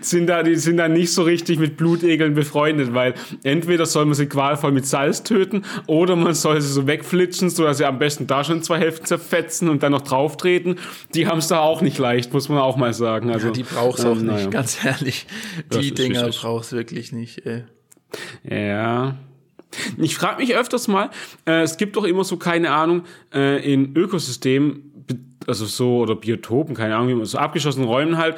[0.00, 4.14] sind da, die sind da nicht so richtig mit Blutegeln befreundet, weil entweder soll man
[4.14, 7.98] sie qualvoll mit Salz töten oder man soll sie so wegflitschen, so dass sie am
[7.98, 10.76] besten da schon zwei Hälften zerfetzen und dann noch drauf treten.
[11.14, 13.32] Die haben es da auch nicht leicht, muss man auch mal sagen.
[13.32, 14.50] Also, ja, die brauchst du ähm, auch nicht, naja.
[14.50, 15.26] ganz ehrlich.
[15.74, 17.64] Die Dinger brauchst du wirklich ich nicht, ey.
[18.48, 19.16] Ja.
[19.98, 21.10] Ich frage mich öfters mal,
[21.46, 23.02] äh, es gibt doch immer so, keine Ahnung,
[23.34, 25.04] äh, in Ökosystemen,
[25.46, 28.36] also so, oder Biotopen, keine Ahnung, so abgeschlossenen Räumen halt,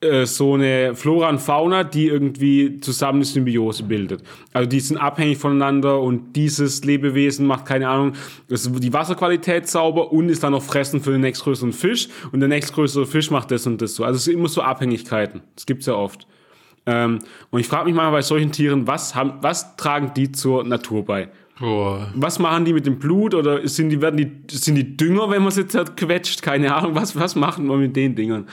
[0.00, 4.22] äh, so eine Flora und Fauna, die irgendwie zusammen eine Symbiose bildet.
[4.52, 8.12] Also die sind abhängig voneinander und dieses Lebewesen macht, keine Ahnung,
[8.48, 13.06] die Wasserqualität sauber und ist dann noch fressen für den nächstgrößeren Fisch und der nächstgrößere
[13.06, 14.04] Fisch macht das und das so.
[14.04, 15.42] Also es sind immer so Abhängigkeiten.
[15.56, 16.26] Das gibt's ja oft.
[16.86, 17.20] Ähm,
[17.50, 21.04] und ich frage mich mal bei solchen Tieren, was, haben, was tragen die zur Natur
[21.04, 21.28] bei?
[21.58, 22.08] Boah.
[22.14, 25.42] Was machen die mit dem Blut oder sind die, werden die, sind die Dünger, wenn
[25.42, 26.42] man sie zerquetscht?
[26.42, 26.94] Keine Ahnung.
[26.94, 28.48] Was, was machen wir mit den Dingern?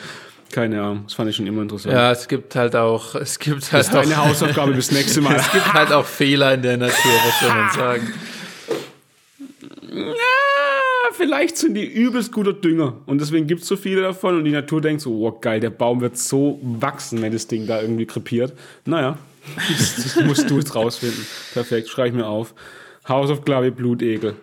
[0.52, 1.94] Keine Ahnung, das fand ich schon immer interessant.
[1.94, 5.22] Ja, es gibt halt auch, es gibt halt das ist auch, deine Hausaufgabe bis nächste
[5.22, 5.36] Mal.
[5.36, 8.14] es gibt halt auch Fehler in der Natur, was soll man sagen?
[11.14, 13.02] Vielleicht sind die übelst guter Dünger.
[13.06, 15.70] Und deswegen gibt es so viele davon und die Natur denkt so, oh geil, der
[15.70, 18.54] Baum wird so wachsen, wenn das Ding da irgendwie krepiert.
[18.86, 19.18] Naja,
[19.78, 21.26] das, das musst du jetzt rausfinden.
[21.54, 22.54] Perfekt, schreibe ich mir auf.
[23.08, 24.36] Hausaufgabe Blutegel.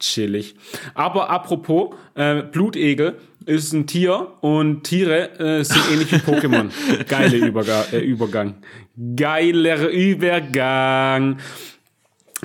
[0.00, 0.54] Chillig.
[0.94, 6.70] Aber apropos, äh, Blutegel ist ein Tier und Tiere äh, sind ähnlich wie Pokémon.
[7.08, 8.54] Geile Überga äh, Übergang.
[9.16, 11.38] Geiler Übergang.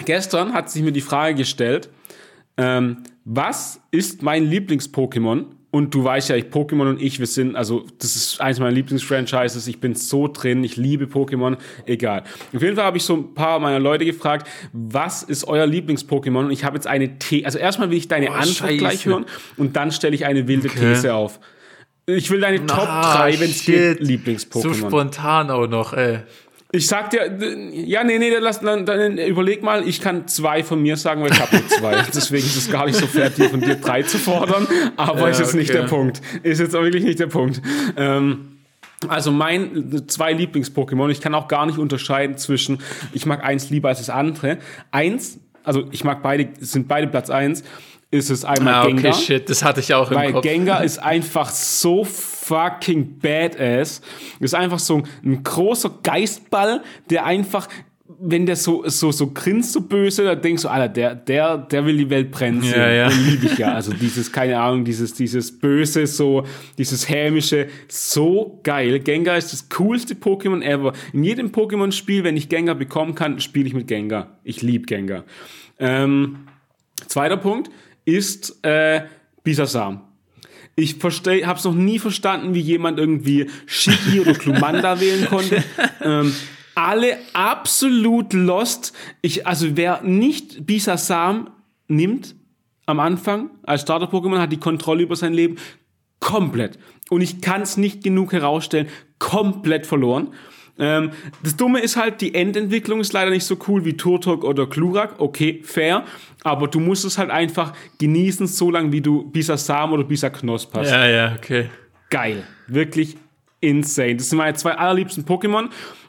[0.05, 1.89] Gestern hat sich mir die Frage gestellt,
[2.59, 5.45] ähm, was ist mein Lieblings-Pokémon?
[5.71, 8.71] Und du weißt ja, ich, Pokémon und ich, wir sind, also, das ist eins meiner
[8.71, 9.67] Lieblingsfranchises.
[9.67, 12.23] Ich bin so drin, ich liebe Pokémon, egal.
[12.55, 16.45] Auf jeden Fall habe ich so ein paar meiner Leute gefragt, was ist euer Lieblings-Pokémon?
[16.45, 18.77] Und ich habe jetzt eine These, also erstmal will ich deine oh, Antwort Scheiße.
[18.77, 19.25] gleich hören
[19.57, 20.95] und dann stelle ich eine wilde okay.
[20.95, 21.39] These auf.
[22.07, 24.61] Ich will deine Top 3, wenn es geht, Lieblings-Pokémon.
[24.61, 26.21] So spontan auch noch, ey.
[26.71, 27.35] Ich sag dir,
[27.73, 31.31] ja, nee, nee, lass, dann, dann überleg mal, ich kann zwei von mir sagen, weil
[31.31, 32.03] ich habe nur zwei.
[32.13, 34.67] Deswegen ist es gar nicht so fair, dir von dir drei zu fordern.
[34.95, 35.57] Aber ja, ist jetzt okay.
[35.57, 36.21] nicht der Punkt.
[36.43, 37.59] Ist jetzt auch wirklich nicht der Punkt.
[37.97, 38.59] Ähm,
[39.07, 42.81] also mein zwei Lieblings-Pokémon, ich kann auch gar nicht unterscheiden zwischen,
[43.13, 44.59] ich mag eins lieber als das andere.
[44.91, 47.63] Eins, also ich mag beide, sind beide Platz eins,
[48.11, 49.13] ist es einmal ah, okay, Gengar.
[49.13, 50.45] shit, das hatte ich auch im weil Kopf.
[50.45, 52.03] Weil Gengar ist einfach so
[52.49, 54.01] fucking badass.
[54.39, 57.67] Ist einfach so ein großer Geistball, der einfach
[58.21, 61.85] wenn der so, so, so grinst, so böse, da denkst du, Alter, der, der, der
[61.85, 62.73] will die Welt brennen sehen.
[62.73, 63.09] Ja, ja.
[63.09, 63.73] Den liebe ich ja.
[63.73, 66.43] Also dieses, keine Ahnung, dieses, dieses böse, so,
[66.77, 68.99] dieses hämische, so geil.
[68.99, 70.93] Gengar ist das coolste Pokémon ever.
[71.13, 74.39] In jedem Pokémon-Spiel, wenn ich Gengar bekommen kann, spiele ich mit Gengar.
[74.43, 75.23] Ich liebe Gengar.
[75.77, 76.47] Ähm,
[77.07, 77.69] zweiter Punkt
[78.05, 79.03] ist, äh,
[79.43, 80.08] Bisasam.
[80.79, 85.63] Ich verstehe, habe es noch nie verstanden, wie jemand irgendwie Shiki oder Klumanda wählen konnte.
[86.01, 86.33] Ähm,
[86.73, 88.93] alle absolut lost.
[89.21, 91.49] Ich, also wer nicht Bisasam
[91.87, 92.35] nimmt
[92.85, 95.57] am Anfang als Starter-Pokémon, hat die Kontrolle über sein Leben
[96.19, 96.79] komplett.
[97.09, 98.87] Und ich kann es nicht genug herausstellen,
[99.19, 100.33] komplett verloren.
[100.79, 101.11] Ähm,
[101.43, 105.15] das Dumme ist halt, die Endentwicklung ist leider nicht so cool wie Turtok oder Klurak.
[105.19, 106.05] Okay, fair.
[106.43, 110.89] Aber du musst es halt einfach genießen, so lange wie du Bisasam oder Bisaknosp hast.
[110.89, 111.69] Ja, ja, okay.
[112.09, 112.43] Geil.
[112.67, 113.17] Wirklich
[113.59, 114.15] insane.
[114.15, 115.67] Das sind meine zwei allerliebsten Pokémon.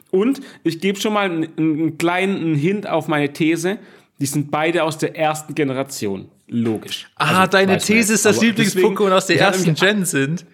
[0.09, 3.77] Und ich gebe schon mal einen, einen kleinen Hint auf meine These.
[4.19, 6.29] Die sind beide aus der ersten Generation.
[6.47, 7.07] Logisch.
[7.15, 10.45] Ah, Also, deine These ist, dass Lieblings-Pokémon aus der ersten Gen sind.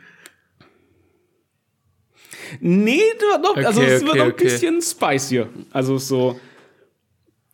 [2.60, 4.44] Nee, du noch, also Okay, es wird okay, noch ein okay.
[4.46, 5.50] bisschen spicier.
[5.72, 6.40] Also so.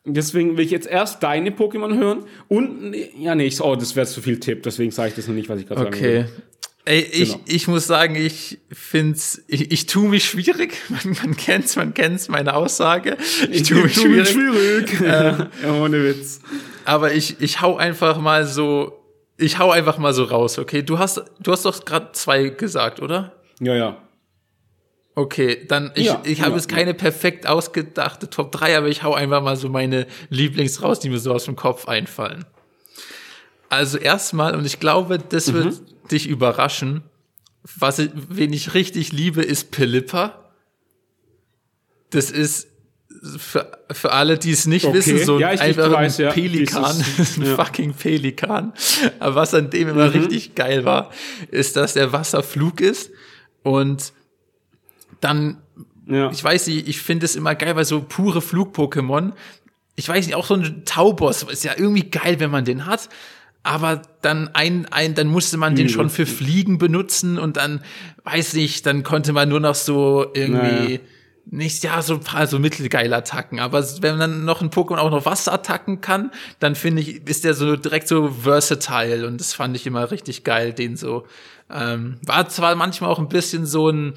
[0.05, 4.05] Deswegen will ich jetzt erst deine Pokémon hören und ja nee, ich, oh, das wäre
[4.05, 6.13] zu viel Tipp, deswegen sage ich das noch nicht, was ich gerade sagen Okay.
[6.13, 6.29] will.
[6.85, 7.43] Ey, ich, Genau.
[7.47, 10.73] ich muss sagen, ich find's, ich, ich tu mich schwierig.
[10.89, 13.15] Man, man kennt's, man kennt's, meine Aussage.
[13.49, 14.89] Ich tu mich Tu mich schwierig.
[14.89, 14.99] schwierig.
[15.01, 16.41] ja, ohne Witz.
[16.83, 18.99] Aber ich, ich hau einfach mal so,
[19.37, 20.81] ich hau einfach mal so raus, okay?
[20.83, 23.31] Du hast, du hast doch gerade zwei gesagt, oder?
[23.61, 23.97] Ja, ja.
[25.15, 29.03] Okay, dann ich, Ja, ich habe ja, jetzt keine perfekt ausgedachte Top 3, aber ich
[29.03, 32.45] hau einfach mal so meine Lieblings raus, die mir so aus dem Kopf einfallen.
[33.69, 37.03] Also erstmal, und ich glaube, das wird dich überraschen,
[37.77, 40.39] was ich, wen ich richtig liebe, ist Pilippa.
[42.09, 42.67] Das ist
[43.37, 44.97] für, für alle, die es nicht Okay.
[44.97, 46.31] wissen, so Ja, ich- ich einfach weiß, ein ja.
[46.31, 47.55] Pelikan, Dieses- ein ja.
[47.55, 48.73] fucking Pelikan.
[49.19, 51.11] Aber was an dem immer richtig geil war,
[51.51, 53.11] ist, dass der Wasserflug ist
[53.63, 54.11] und
[55.21, 55.57] dann
[56.07, 56.29] Ja.
[56.31, 59.33] ich weiß nicht, ich finde es immer geil, weil so pure Flug-Pokémon,
[59.95, 63.09] ich weiß nicht, auch so ein Tauboss ist ja irgendwie geil, wenn man den hat.
[63.65, 65.95] Aber dann ein, ein, dann musste man den Übel.
[65.95, 67.81] schon für Fliegen benutzen und dann,
[68.25, 70.99] weiß ich, dann konnte man nur noch so irgendwie, Naja.
[71.45, 73.61] nicht, ja, so ein paar so mittelgeile Attacken.
[73.61, 77.53] Aber wenn man noch ein Pokémon auch noch Wasserattacken kann, dann finde ich, ist der
[77.53, 81.25] so direkt so versatile und das fand ich immer richtig geil, den so,
[81.71, 84.15] ähm, war zwar manchmal auch ein bisschen so ein,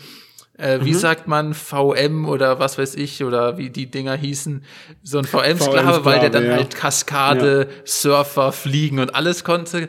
[0.59, 4.65] äh, wie sagt man, VM oder was weiß ich, oder wie die Dinger hießen,
[5.03, 6.53] so ein VM-Sklave, weil der dann ja.
[6.53, 9.89] halt Kaskade, Surfer, Fliegen und alles konnte.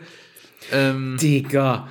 [0.72, 1.88] Ähm, Digga.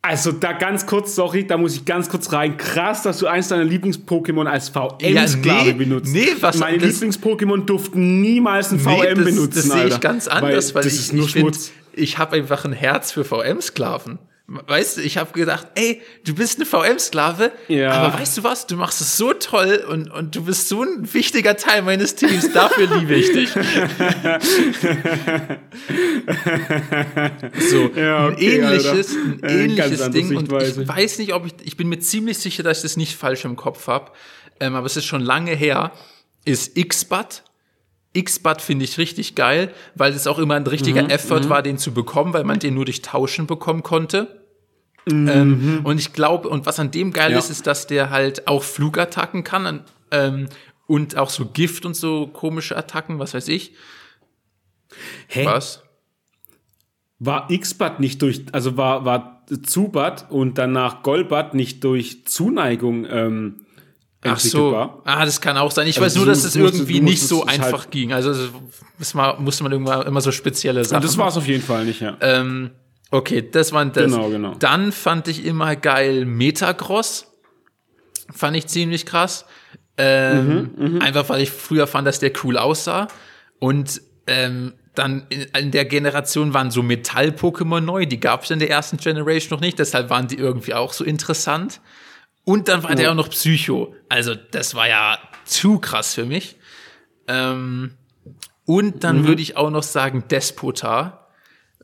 [0.00, 2.56] Also da ganz kurz, sorry, da muss ich ganz kurz rein.
[2.56, 6.12] Krass, dass du eins deiner Lieblings-Pokémon als VM-Sklave nee, benutzt.
[6.14, 10.28] nee, was- Meine Lieblings-Pokémon durften niemals ein VM nee, das, benutzen, das sehe ich ganz
[10.28, 11.72] anders, weil, das ich, ich, Schmutz.
[11.92, 14.18] ich habe einfach ein Herz für VM-Sklaven.
[14.50, 17.90] Weißt du, ich habe gedacht, ey, du bist eine VM-Sklave, Ja.
[17.90, 21.12] aber weißt du was, du machst es so toll und, und du bist so ein
[21.12, 23.50] wichtiger Teil meines Teams, dafür liebe ich dich.
[27.58, 31.34] so, Ja, ein okay, ähnliches, ein Äh, ganz ähnliches andere Ding und ich weiß nicht,
[31.34, 34.12] ob ich, ich bin mir ziemlich sicher, dass ich das nicht falsch im Kopf habe,
[34.60, 35.92] ähm, aber es ist schon lange her,
[36.44, 37.44] ist X-Bat.
[38.14, 41.76] X-Bat finde ich richtig geil, weil es auch immer ein richtiger Mhm, Effort war, den
[41.78, 44.37] zu bekommen, weil man den nur durch Tauschen bekommen konnte.
[45.10, 45.28] Mhm.
[45.28, 47.38] Ähm, und ich glaube, und was an dem geil Ja.
[47.38, 50.48] ist, ist, dass der halt auch Flugattacken kann an- ähm,
[50.86, 53.74] und auch so Gift und so komische Attacken, was weiß ich.
[55.28, 55.44] Hä?
[55.46, 55.82] Was?
[57.18, 63.64] War X-Bat nicht durch, also war, war Zubat und danach Golbat nicht durch Zuneigung ähm,
[64.22, 64.74] Ach so.
[65.04, 65.86] Ah, das kann auch sein.
[65.86, 68.12] Ich Also weiß nur, dass es irgendwie nicht so halt- einfach ging.
[68.12, 68.34] Also
[68.98, 71.02] das war, musste man irgendwann immer so spezielle Sachen.
[71.02, 72.16] Das war es auf jeden Fall nicht, ja.
[72.20, 72.70] Ähm,
[73.10, 74.12] okay, das waren das.
[74.12, 74.54] Genau, genau.
[74.58, 77.26] Dann fand ich immer geil Metagross.
[78.34, 79.46] Fand ich ziemlich krass.
[79.96, 83.08] Ähm, Mhm, einfach weil ich früher fand, dass der cool aussah.
[83.58, 88.06] Und ähm, dann in, in der Generation waren so Metall-Pokémon neu.
[88.06, 89.78] Die gab es in der ersten Generation noch nicht.
[89.78, 91.80] Deshalb waren die irgendwie auch so interessant.
[92.44, 93.94] Und dann war der auch noch Psycho.
[94.08, 96.56] Also das war ja zu krass für mich.
[97.26, 97.94] Ähm,
[98.64, 99.00] und Mhm.
[99.00, 101.17] dann würde ich auch noch sagen Despota,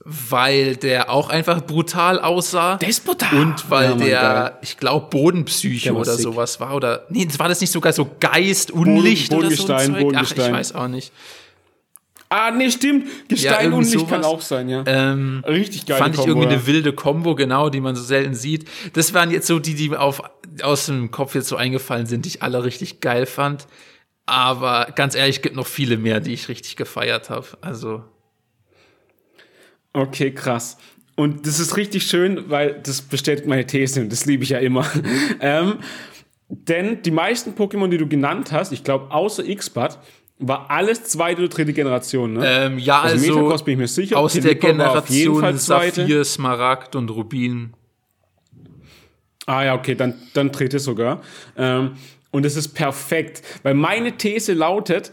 [0.05, 2.77] weil der auch einfach brutal aussah.
[2.77, 3.31] Despota!
[3.33, 4.53] Und weil Ja, Mann, der, geil.
[4.63, 6.23] ich glaube, Bodenpsycho Der war oder sick.
[6.23, 6.75] sowas war.
[6.75, 10.13] Oder nee, war das nicht sogar so Geist, Unlicht oder so ein Zeug?
[10.15, 11.13] Ach, ich weiß auch nicht.
[12.29, 13.07] Ah, nee, stimmt.
[13.29, 14.83] Gestein irgendwie und Licht kann auch sein, ja.
[14.87, 15.99] Ähm, Richtig geil.
[15.99, 18.69] fand ich irgendwie eine wilde Kombo, genau, die man so selten sieht.
[18.95, 20.23] Das waren jetzt so die, die mir auf,
[20.63, 23.67] aus dem Kopf jetzt so eingefallen sind, die ich alle richtig geil fand.
[24.27, 27.47] Aber ganz ehrlich, es gibt noch viele mehr, die ich richtig gefeiert habe.
[27.61, 28.03] Also.
[29.95, 30.77] Okay, krass.
[31.17, 34.59] Und das ist richtig schön, weil das bestätigt meine These und das liebe ich ja
[34.59, 34.85] immer.
[35.41, 35.79] ähm,
[36.49, 39.99] denn die meisten Pokémon, die du genannt hast, ich glaube außer X-Bud,
[40.39, 42.43] war alles zweite oder dritte Generation, ne?
[42.45, 44.19] Ähm, ja, also, also Metagross bin ich mir sicher.
[44.19, 47.73] aus der Generation Saphir, Smaragd und Rubin.
[49.47, 51.23] Ah ja, okay, dann, dann dritte sogar.
[51.57, 51.93] Ähm,
[52.33, 55.13] und es ist perfekt, weil meine These lautet,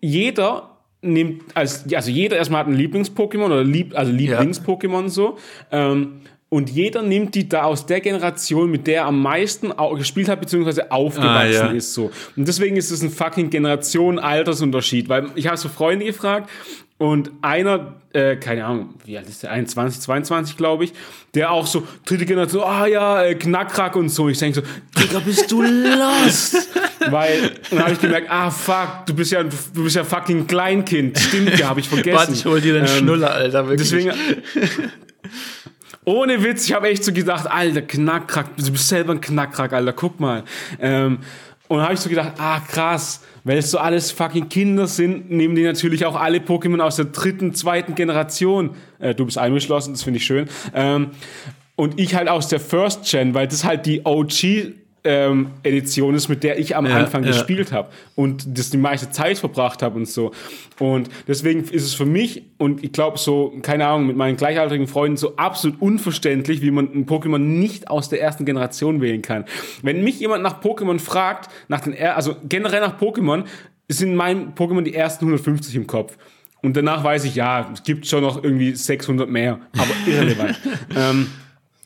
[0.00, 0.73] jeder
[1.04, 5.38] nimmt, also, also jeder erstmal hat ein Lieblings-Pokémon oder lieb, also Lieblings-Pokémon so.
[5.70, 6.20] Ähm,
[6.54, 10.40] und jeder nimmt die da aus der Generation, mit der er am meisten gespielt hat,
[10.40, 11.72] beziehungsweise aufgewachsen ah, ja.
[11.72, 12.12] ist so.
[12.36, 15.08] Und deswegen ist es ein fucking Generation-Altersunterschied.
[15.08, 16.48] Weil ich habe so Freunde gefragt
[16.96, 19.50] und einer, äh, keine Ahnung, wie alt ist der?
[19.50, 20.92] 21, 22, glaube ich,
[21.34, 24.28] der auch so, dritte Generation, ah ja, äh, Knackrack und so.
[24.28, 26.68] Ich denke so, Digga, bist du lost?
[27.10, 31.18] Weil, dann habe ich gemerkt, ah fuck, du bist ja, du bist ja fucking Kleinkind.
[31.18, 32.16] Stimmt, ja, habe ich vergessen.
[32.16, 33.88] Warte, ich hol dir den ähm, Schnuller, Alter, wirklich.
[33.88, 34.12] Deswegen,
[36.04, 39.92] ohne Witz, ich habe echt so gedacht, Alter, Knackrack, du bist selber ein Knackrack, Alter,
[39.92, 40.44] guck mal.
[40.80, 41.18] Ähm,
[41.68, 45.54] und habe ich so gedacht, ah krass, weil es so alles fucking Kinder sind, nehmen
[45.54, 48.70] die natürlich auch alle Pokémon aus der dritten, zweiten Generation.
[48.98, 50.48] Äh, du bist eingeschlossen, das finde ich schön.
[50.74, 51.10] Ähm,
[51.76, 56.28] und ich halt aus der First Gen, weil das halt die OG ähm, Edition ist,
[56.28, 57.28] mit der ich am ja, Anfang ja.
[57.28, 60.32] gespielt habe und das die meiste Zeit verbracht habe und so.
[60.78, 64.86] Und deswegen ist es für mich und ich glaube so, keine Ahnung, mit meinen gleichaltrigen
[64.86, 69.44] Freunden so absolut unverständlich, wie man ein Pokémon nicht aus der ersten Generation wählen kann.
[69.82, 73.44] Wenn mich jemand nach Pokémon fragt, nach den, also generell nach Pokémon,
[73.88, 76.16] sind mein Pokémon die ersten 150 im Kopf.
[76.62, 80.58] Und danach weiß ich, ja, es gibt schon noch irgendwie 600 mehr, aber irrelevant.
[80.96, 81.26] ähm,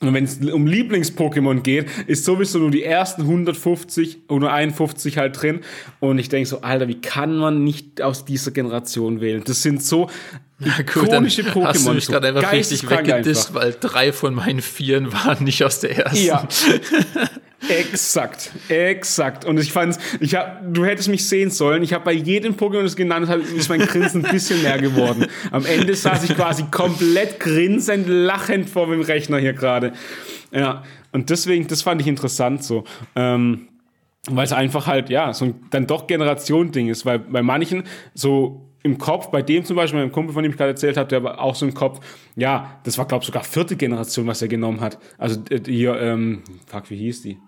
[0.00, 5.42] und wenn es um Lieblings-Pokémon geht, ist sowieso nur die ersten 150 oder 51 halt
[5.42, 5.60] drin.
[5.98, 9.42] Und ich denke so, Alter, wie kann man nicht aus dieser Generation wählen?
[9.44, 10.08] Das sind so
[10.60, 11.64] Na gut, ikonische Pokémon.
[11.66, 15.80] Hast du mich gerade einfach richtig weggedisst, weil drei von meinen Vieren waren nicht aus
[15.80, 16.24] der ersten.
[16.24, 16.46] Ja.
[17.68, 19.44] Exakt, exakt.
[19.44, 21.82] Und ich fand's, ich hab, du hättest mich sehen sollen.
[21.82, 25.26] Ich habe bei jedem Pokémon, das genannt habe, ist mein Grinsen ein bisschen mehr geworden.
[25.50, 29.92] Am Ende saß ich quasi komplett grinsend, lachend vor dem Rechner hier gerade.
[30.50, 32.84] Ja, und deswegen, das fand ich interessant so.
[33.14, 33.68] Ähm,
[34.30, 38.68] weil es einfach halt, ja, so ein dann doch Generation-Ding ist, weil bei manchen so
[38.82, 41.22] im Kopf, bei dem zum Beispiel, meinem Kumpel, von dem ich gerade erzählt habe, der
[41.22, 42.00] war auch so im Kopf,
[42.36, 44.98] ja, das war, glaube ich, sogar vierte Generation, was er genommen hat.
[45.18, 47.38] Also äh, hier, ähm, fuck, wie hieß die?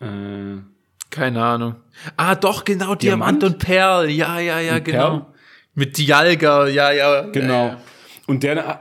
[0.00, 0.62] Äh,
[1.10, 1.76] Keine Ahnung.
[2.16, 4.10] Ah, doch, genau, Diamant, Diamant und Perl.
[4.10, 5.08] Ja, ja, ja, und genau.
[5.10, 5.26] Perl?
[5.74, 7.22] Mit Dialga, ja, ja.
[7.22, 7.66] Genau.
[7.66, 7.80] Ja, ja.
[8.26, 8.80] Und der,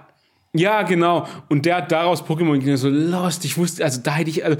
[0.54, 1.28] ja, genau.
[1.50, 3.46] Und der hat daraus Pokémon so lost.
[3.46, 4.58] Ich wusste, also da hätte ich, also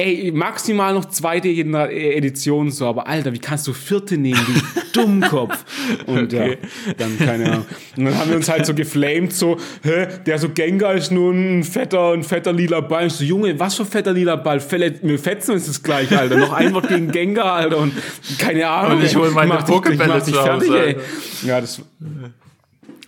[0.00, 5.64] Ey, maximal noch zweite Edition so, aber Alter, wie kannst du vierte nehmen, du Dummkopf?
[6.06, 6.58] Und okay.
[6.86, 7.66] ja, dann keine Ahnung.
[7.96, 11.32] Und dann haben wir uns halt so geflamed, so, hä, der so Gengar ist nur
[11.32, 13.08] ein fetter, ein fetter lila Ball.
[13.08, 14.62] Ich so, Junge, was für fetter lila Ball?
[15.02, 16.36] Wir fetzen uns das gleich, Alter.
[16.36, 17.92] Noch ein Wort gegen Gengar, Alter, und
[18.38, 18.98] keine Ahnung.
[18.98, 20.64] Und ich hole meine Pokébälle zu Hause.
[20.64, 20.96] Fertig, ey.
[21.42, 21.82] Ja, das,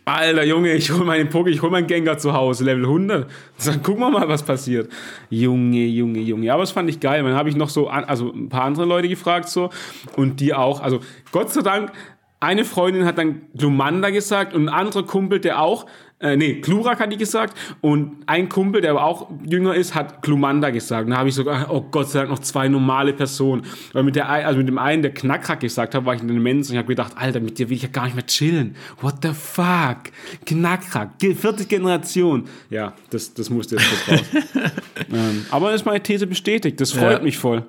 [0.04, 3.30] Alter Junge, ich hol meinen Poké, ich hol meinen Gengar zu Hause, Level 100.
[3.64, 4.90] Dann gucken wir mal, was passiert.
[5.28, 6.52] Junge, Junge, Junge.
[6.52, 7.22] Aber das fand ich geil.
[7.22, 9.70] Dann habe ich noch so, also ein paar andere Leute gefragt so
[10.16, 10.80] und die auch.
[10.80, 11.00] Also
[11.32, 11.92] Gott sei Dank,
[12.40, 15.86] eine Freundin hat dann Glumanda gesagt und ein anderer Kumpel, der auch
[16.20, 17.56] äh, nee, Glurak hat die gesagt.
[17.80, 21.06] Und ein Kumpel, der aber auch jünger ist, hat Glumanda gesagt.
[21.06, 23.62] Und da habe ich sogar, oh Gott sei Dank, noch zwei normale Personen.
[23.94, 26.36] Weil mit der, also mit dem einen, der Knackrack gesagt hat, war ich in den
[26.36, 28.76] Demenz und ich habe gedacht, Alter, mit dir will ich ja gar nicht mehr chillen.
[29.00, 30.12] What the fuck?
[30.44, 32.44] Knackrack, vierte Generation.
[32.68, 34.42] Ja, das, das musste jetzt kurz raus.
[35.12, 36.78] ähm, aber ist meine These bestätigt.
[36.82, 37.22] Das freut ja.
[37.22, 37.64] mich voll.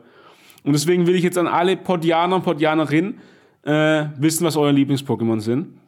[0.64, 3.16] Und deswegen will ich jetzt an alle Podianer und Podianerinnen
[3.64, 5.81] äh, wissen, was eure Lieblings-Pokémon sind.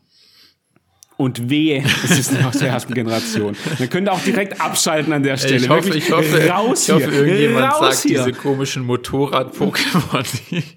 [1.16, 3.56] Und wehe, es ist nicht aus der ersten Generation.
[3.78, 5.58] Man könnte auch direkt abschalten an der Stelle.
[5.58, 8.24] Ich hoffe, ich hoffe, raus ich hoffe hier, irgendjemand sagt hier.
[8.26, 10.26] diese komischen Motorrad-Pokémon,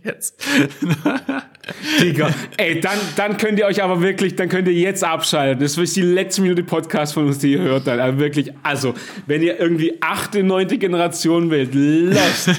[0.05, 0.39] jetzt.
[2.01, 5.63] Digga, ey, dann, dann könnt ihr euch aber wirklich, dann könnt ihr jetzt abschalten.
[5.63, 7.87] Das ist die letzte Minute Podcast von uns, die ihr hört.
[7.87, 7.99] Dann.
[7.99, 8.95] Also wirklich, also,
[9.27, 12.51] wenn ihr irgendwie achte, neunte Generation wählt, lost.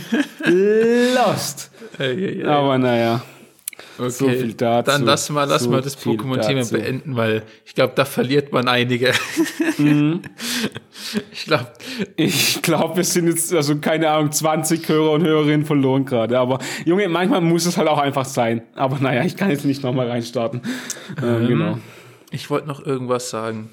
[1.15, 1.71] lost.
[2.43, 3.23] Aber naja.
[3.97, 4.91] Okay, so viel dazu.
[4.91, 8.67] Dann lass mal, lass so mal das Pokémon-Thema beenden, weil ich glaube, da verliert man
[8.67, 9.11] einige.
[9.77, 10.21] Mhm.
[11.31, 11.67] ich glaube,
[12.15, 16.39] ich glaube, wir sind jetzt, also keine Ahnung, 20 Hörer und Hörerinnen verloren gerade.
[16.39, 18.63] Aber Junge, manchmal muss es halt auch einfach sein.
[18.73, 20.61] Aber naja, ich kann jetzt nicht nochmal reinstarten.
[21.21, 21.77] Ähm, ähm, genau.
[22.31, 23.69] Ich wollte noch irgendwas sagen.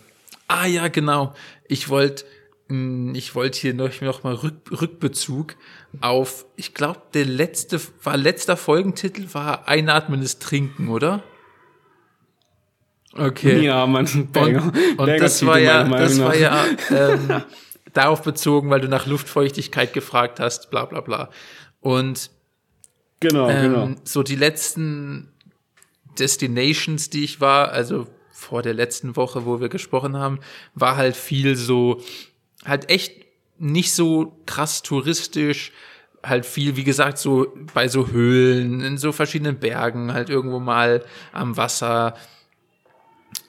[0.47, 1.33] Ah ja, genau.
[1.69, 2.27] Ich wollte
[2.69, 5.57] mh, ich wollte hier noch, noch mal Rück, Rückbezug
[6.01, 11.23] auf, ich glaube, der letzte, war letzter Folgentitel war Einatmendes Trinken, oder?
[13.17, 13.61] Okay.
[13.65, 17.43] Ja, man, Banger, und, und das war ja, das war ja ähm,
[17.93, 21.31] darauf bezogen, weil du nach Luftfeuchtigkeit gefragt hast, bla bla bla.
[21.81, 22.31] Und
[23.21, 23.91] genau, ähm, genau.
[24.05, 25.33] so die letzten
[26.19, 30.41] Destinations, die ich war, also vor der letzten Woche, wo wir gesprochen haben,
[30.75, 32.03] war halt viel so,
[32.65, 33.24] halt echt
[33.59, 35.73] nicht so krass touristisch,
[36.23, 41.05] halt viel, wie gesagt, so bei so Höhlen, in so verschiedenen Bergen, halt irgendwo mal
[41.33, 42.15] am Wasser.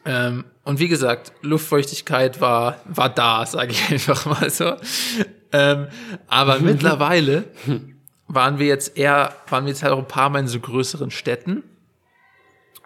[0.06, 4.76] Ähm, und wie gesagt, Luftfeuchtigkeit war, war da, sage ich einfach mal so.
[5.52, 5.88] Ähm,
[6.28, 7.46] aber mittlerweile
[8.28, 11.12] waren wir jetzt eher, waren wir jetzt halt auch ein paar Mal in so größeren
[11.12, 11.64] Städten.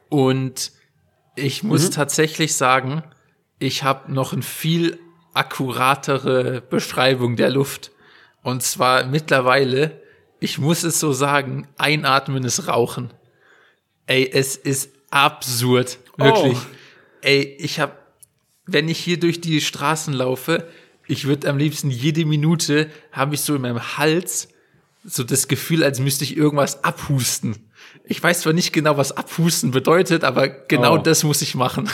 [0.09, 0.71] Und
[1.35, 1.93] ich muss mhm.
[1.93, 3.03] tatsächlich sagen,
[3.59, 4.99] ich habe noch ein viel
[5.39, 7.91] akkuratere Beschreibung der Luft.
[8.43, 10.01] Und zwar mittlerweile,
[10.39, 13.11] ich muss es so sagen, einatmen ist Rauchen.
[14.05, 15.99] Ey, es ist absurd.
[16.17, 16.57] Wirklich.
[16.57, 16.75] Oh.
[17.21, 17.97] Ey, ich hab,
[18.65, 20.67] wenn ich hier durch die Straßen laufe,
[21.07, 24.49] ich würde am liebsten jede Minute, habe ich so in meinem Hals
[25.05, 27.68] so das Gefühl, als müsste ich irgendwas abhusten.
[28.11, 30.97] Ich weiß zwar nicht genau, was abhusten bedeutet, aber genau oh.
[30.97, 31.87] das muss ich machen.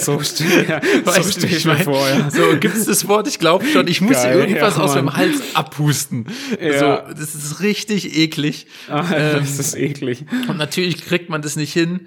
[0.00, 2.08] so stehe ja, so steh ich mir vor.
[2.08, 2.30] Ja.
[2.30, 3.88] So gibt es das Wort, ich glaube schon.
[3.88, 6.26] Ich muss Geil, irgendwas ja, aus meinem Hals abhusten.
[6.60, 6.78] Ja.
[6.78, 8.68] So, das ist richtig eklig.
[8.88, 10.24] Ah, ähm, das ist eklig.
[10.46, 12.06] Und natürlich kriegt man das nicht hin.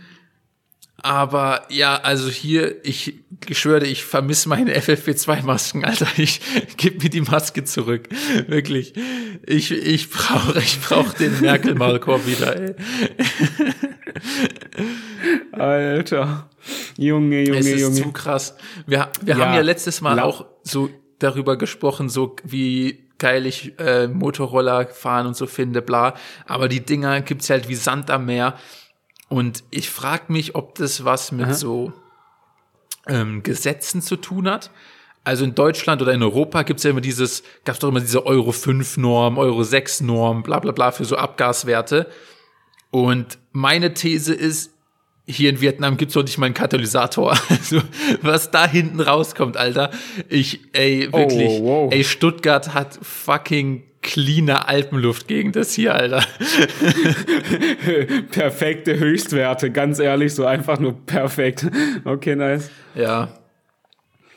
[1.05, 3.13] Aber ja, also hier, ich
[3.51, 6.07] schwöre, ich vermisse meine FFP2-Masken, Alter.
[6.17, 6.41] Ich
[6.77, 8.09] gib mir die Maske zurück.
[8.47, 8.95] Wirklich.
[9.45, 12.75] Ich, ich brauche ich brauch den Merkel-Maulkorb wieder, ey.
[15.51, 16.49] Alter.
[16.97, 18.01] Junge, Junge, es ist Junge.
[18.01, 18.55] zu krass.
[18.87, 20.89] Wir, wir ja, haben ja letztes Mal auch so
[21.19, 26.15] darüber gesprochen, so wie geil ich äh, Motorroller fahren und so finde, bla.
[26.47, 28.55] Aber die Dinger gibt's halt wie Sand am Meer.
[29.27, 31.53] Und ich frage mich, ob das was mit Aha.
[31.53, 31.93] so
[33.07, 34.71] ähm, Gesetzen zu tun hat.
[35.23, 38.51] Also in Deutschland oder in Europa gibt's ja immer dieses, gab's doch immer diese Euro
[38.51, 42.07] 5 Norm, Euro 6 Norm, bla bla bla für so Abgaswerte.
[42.91, 44.71] Und meine These ist,
[45.27, 47.35] hier in Vietnam gibt's doch nicht mal einen Katalysator.
[47.49, 47.81] Also,
[48.21, 49.89] was da hinten rauskommt, Alter.
[50.29, 51.93] Ich, ey, wirklich, oh, wow.
[51.93, 56.21] ey, Stuttgart hat fucking cleaner Alpenluft gegen das hier, Alter.
[58.31, 61.65] Perfekte Höchstwerte, ganz ehrlich, so einfach nur perfekt.
[62.05, 62.69] Okay, nice.
[62.93, 63.29] Ja.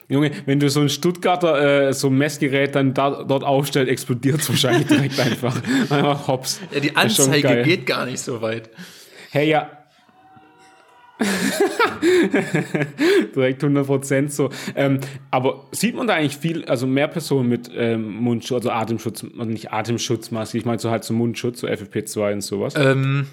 [0.08, 4.40] Junge, wenn du so ein Stuttgarter äh, so ein Messgerät dann da, dort aufstellst, explodiert
[4.40, 5.54] es wahrscheinlich direkt einfach.
[5.90, 6.60] Einfach hops.
[6.72, 8.70] Ja, die Anzeige geht gar nicht so weit.
[9.30, 9.77] Hey, ja,
[13.34, 14.50] Direkt 100% so.
[14.74, 15.00] Ähm,
[15.30, 19.50] aber sieht man da eigentlich viel, also mehr Personen mit ähm, Mundschutz, also Atemschutz, also
[19.50, 22.74] nicht Atemschutzmaske, ich meine so halt so Mundschutz, so FFP2 und sowas?
[22.76, 23.26] Ähm,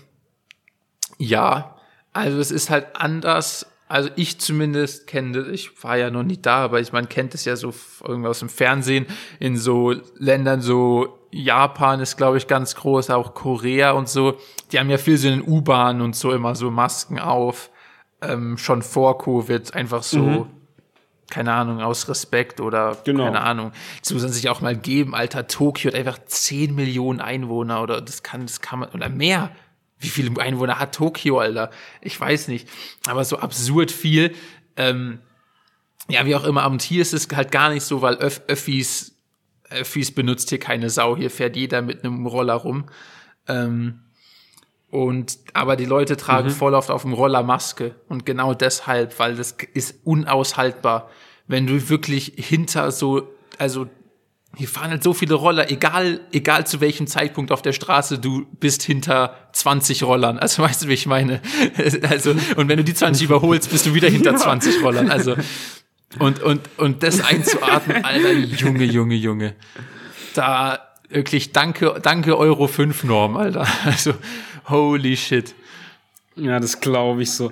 [1.17, 1.75] ja,
[2.13, 3.67] also es ist halt anders.
[3.87, 7.35] Also ich zumindest kenne das, ich war ja noch nie da, aber ich man kennt
[7.35, 7.71] es ja so
[8.03, 9.05] irgendwie aus dem Fernsehen
[9.39, 14.37] in so Ländern so Japan ist, glaube ich, ganz groß, auch Korea und so.
[14.71, 17.69] Die haben ja viel so in den U-Bahnen und so immer so Masken auf
[18.29, 20.47] ähm, schon vor Covid einfach so, mhm.
[21.29, 23.25] keine Ahnung, aus Respekt oder genau.
[23.25, 23.71] keine Ahnung.
[24.01, 25.47] Das muss man sich auch mal geben, Alter.
[25.47, 29.51] Tokio hat einfach 10 Millionen Einwohner oder das kann, das kann man, oder mehr.
[29.99, 31.71] Wie viele Einwohner hat Tokio, Alter?
[32.01, 32.67] Ich weiß nicht.
[33.07, 34.35] Aber so absurd viel.
[34.75, 35.19] Ähm,
[36.09, 39.15] ja, wie auch immer, und hier ist es halt gar nicht so, weil Öff Öffis,
[39.69, 41.17] Öffis benutzt hier keine Sau.
[41.17, 42.85] Hier fährt jeder mit einem Roller rum.
[43.47, 44.01] Ähm,
[44.95, 46.53] und, aber die Leute tragen mhm.
[46.53, 47.95] voll oft auf dem Roller Maske.
[48.07, 51.09] Und genau deshalb, weil das ist unaushaltbar.
[51.47, 53.27] Wenn du wirklich hinter so,
[53.57, 53.87] also,
[54.55, 58.45] hier fahren halt so viele Roller, egal, egal zu welchem Zeitpunkt auf der Straße, du
[58.61, 60.39] bist hinter 20 Rollern.
[60.39, 61.41] Also weißt du, wie ich meine?
[62.09, 65.11] Also, und wenn du die 20 überholst, bist du wieder hinter 20 Rollern.
[65.11, 65.35] Also,
[66.19, 69.55] und, und, und das einzuatmen, Alter, Junge, Junge, Junge.
[70.35, 70.79] Da,
[71.09, 73.67] wirklich, danke, danke Euro 5 Norm, Alter.
[73.83, 74.13] Also,
[74.67, 75.53] Holy shit.
[76.35, 77.51] Ja, das glaube ich so.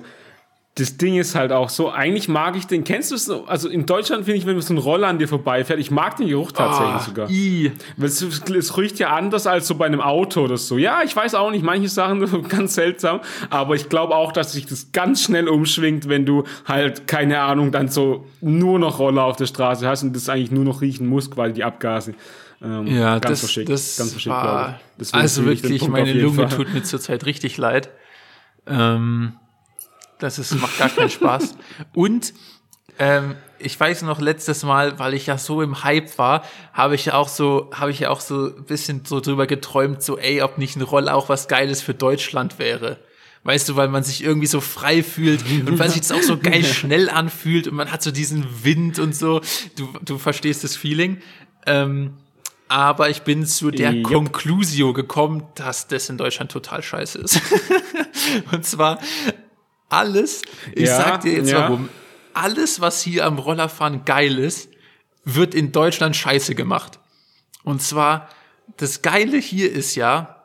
[0.76, 3.44] Das Ding ist halt auch so, eigentlich mag ich den, kennst du es so?
[3.46, 6.26] Also in Deutschland finde ich, wenn so ein Roller an dir vorbeifährt, ich mag den
[6.26, 7.30] Geruch tatsächlich oh, sogar.
[7.30, 7.70] I.
[7.96, 10.76] Weil es, es riecht ja anders als so bei einem Auto oder so.
[10.76, 14.52] Ja, ich weiß auch nicht, manche Sachen sind ganz seltsam, aber ich glaube auch, dass
[14.52, 19.22] sich das ganz schnell umschwingt, wenn du halt, keine Ahnung, dann so nur noch Roller
[19.22, 22.14] auf der Straße hast und das eigentlich nur noch riechen musst, weil die Abgase.
[22.62, 24.80] Ähm, ja, ganz das, verschickt, das ganz verschickt, war,
[25.12, 26.56] also wirklich, meine Lunge Fall.
[26.56, 27.90] tut mir zurzeit richtig leid.
[28.66, 29.34] Ähm,
[30.18, 31.56] das ist, macht gar keinen Spaß.
[31.94, 32.32] Und
[32.98, 37.06] ähm, ich weiß noch letztes Mal, weil ich ja so im Hype war, habe ich
[37.06, 40.42] ja auch so, habe ich ja auch so ein bisschen so drüber geträumt, so ey,
[40.42, 42.98] ob nicht ein Roller auch was Geiles für Deutschland wäre.
[43.42, 46.38] Weißt du, weil man sich irgendwie so frei fühlt und weil sich das auch so
[46.42, 49.42] geil schnell anfühlt und man hat so diesen Wind und so.
[49.76, 51.18] Du, du verstehst das Feeling.
[51.66, 52.14] Ähm,
[52.74, 54.02] aber ich bin zu der yep.
[54.02, 57.40] Conclusio gekommen, dass das in Deutschland total scheiße ist.
[58.50, 58.98] und zwar
[59.88, 60.42] alles,
[60.74, 61.60] ich ja, sag dir jetzt ja.
[61.60, 61.88] warum,
[62.32, 64.70] alles, was hier am Rollerfahren geil ist,
[65.22, 66.98] wird in Deutschland scheiße gemacht.
[67.62, 68.28] Und zwar,
[68.76, 70.42] das Geile hier ist ja,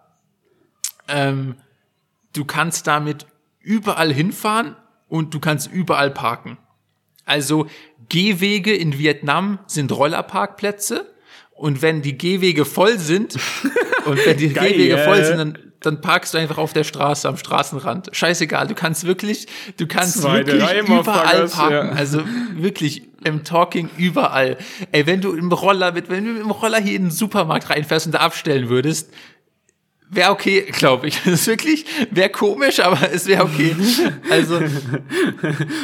[1.07, 1.55] ähm,
[2.33, 3.25] du kannst damit
[3.59, 4.75] überall hinfahren
[5.07, 6.59] und du kannst überall parken.
[7.25, 7.65] Also
[8.07, 11.11] Gehwege in Vietnam sind Rollerparkplätze
[11.59, 13.35] und wenn die Gehwege voll sind
[14.05, 17.27] und wenn die Geil, Gehwege voll sind, dann, dann parkst du einfach auf der Straße
[17.27, 18.09] am Straßenrand.
[18.13, 19.45] Scheißegal, du kannst wirklich,
[19.75, 21.73] du kannst Zweite wirklich überall parken.
[21.73, 21.91] Ja.
[21.91, 22.21] Also
[22.55, 24.57] wirklich im Talking überall.
[24.93, 28.05] Ey, wenn du im Roller mit, wenn du dem Roller hier in den Supermarkt reinfährst
[28.05, 29.11] und da abstellen würdest,
[30.09, 31.19] wäre okay, glaube ich.
[31.25, 33.75] Das ist wirklich, wäre komisch, aber es wäre okay.
[34.29, 34.59] Also.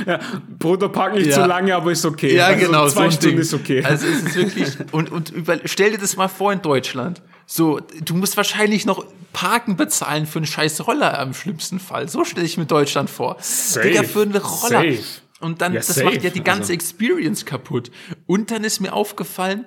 [0.06, 0.20] ja,
[0.60, 1.42] Protopark nicht ja.
[1.42, 2.36] zu lange, aber ist okay.
[2.36, 2.88] Ja, also genau.
[2.88, 3.38] Zwei so Stunden Ding.
[3.40, 3.84] ist okay.
[3.84, 7.22] Also es ist wirklich, und, und über, stell dir das mal vor in Deutschland.
[7.46, 12.10] So, du musst wahrscheinlich noch Parken bezahlen für einen scheiß Roller im schlimmsten Fall.
[12.10, 13.38] So stelle ich mir Deutschland vor.
[13.40, 13.88] Safe.
[13.88, 14.82] Digga, für einen Roller.
[14.82, 15.00] Safe.
[15.42, 16.06] Und dann, ja, das safe.
[16.06, 16.74] macht ja die ganze also.
[16.74, 17.92] Experience kaputt.
[18.26, 19.66] Und dann ist mir aufgefallen,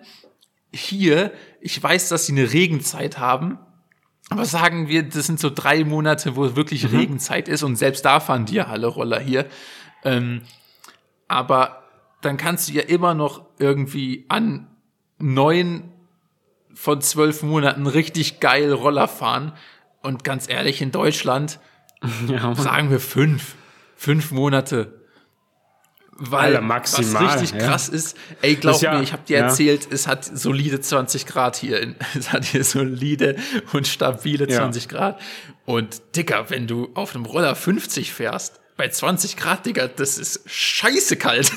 [0.73, 3.59] hier, ich weiß, dass sie eine Regenzeit haben,
[4.31, 6.99] aber sagen wir, das sind so drei Monate, wo wirklich mhm.
[6.99, 9.47] Regenzeit ist und selbst da fahren die ja alle Roller hier.
[10.05, 10.43] Ähm,
[11.29, 11.85] aber
[12.20, 14.66] dann kannst du ja immer noch irgendwie an
[15.18, 15.93] neun
[16.74, 19.53] von zwölf Monaten richtig geil Roller fahren.
[20.03, 21.59] Und ganz ehrlich, in Deutschland
[22.29, 23.57] ja, sagen wir fünf.
[23.97, 25.01] Fünf Monate.
[26.21, 27.69] Weil Alter, maximal, was richtig ja.
[27.69, 29.45] krass ist, ey, glaub ja, mir, ich habe dir ja.
[29.45, 33.37] erzählt, es hat solide 20 Grad hier, in, es hat hier solide
[33.73, 35.21] und stabile 20 Grad.
[35.64, 40.43] Und Dicker, wenn du auf einem Roller 50 fährst, bei 20 Grad, Digga, das ist
[40.47, 41.53] scheiße kalt.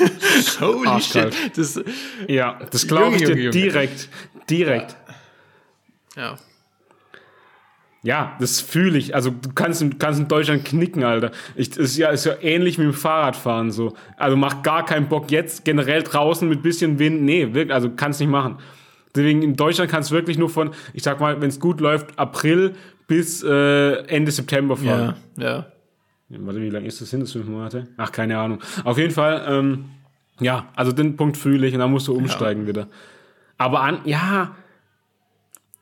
[0.60, 1.34] Holy Arschkalt.
[1.34, 1.58] shit.
[1.58, 1.80] Das,
[2.28, 4.08] ja, das glaube ich dir direkt,
[4.48, 4.96] direkt.
[6.16, 6.38] ja.
[8.02, 9.14] Ja, das fühle ich.
[9.14, 11.32] Also du kannst, kannst in Deutschland knicken, Alter.
[11.56, 13.94] Ich, ist, ja, ist ja ähnlich mit dem Fahrradfahren so.
[14.16, 17.22] Also macht gar keinen Bock jetzt generell draußen mit bisschen Wind.
[17.22, 18.58] Nee, wirklich, also kannst nicht machen.
[19.14, 22.18] Deswegen in Deutschland kannst du wirklich nur von, ich sag mal, wenn es gut läuft,
[22.18, 22.74] April
[23.08, 25.14] bis äh, Ende September fahren.
[25.36, 25.66] Ja, ja.
[26.28, 27.20] Warte, wie lange ist das hin?
[27.20, 27.86] Das fünf Monate?
[27.96, 28.60] Ach, keine Ahnung.
[28.84, 29.86] Auf jeden Fall, ähm,
[30.40, 32.68] ja, also den Punkt fühle ich und dann musst du umsteigen ja.
[32.68, 32.88] wieder.
[33.58, 34.54] Aber an, ja,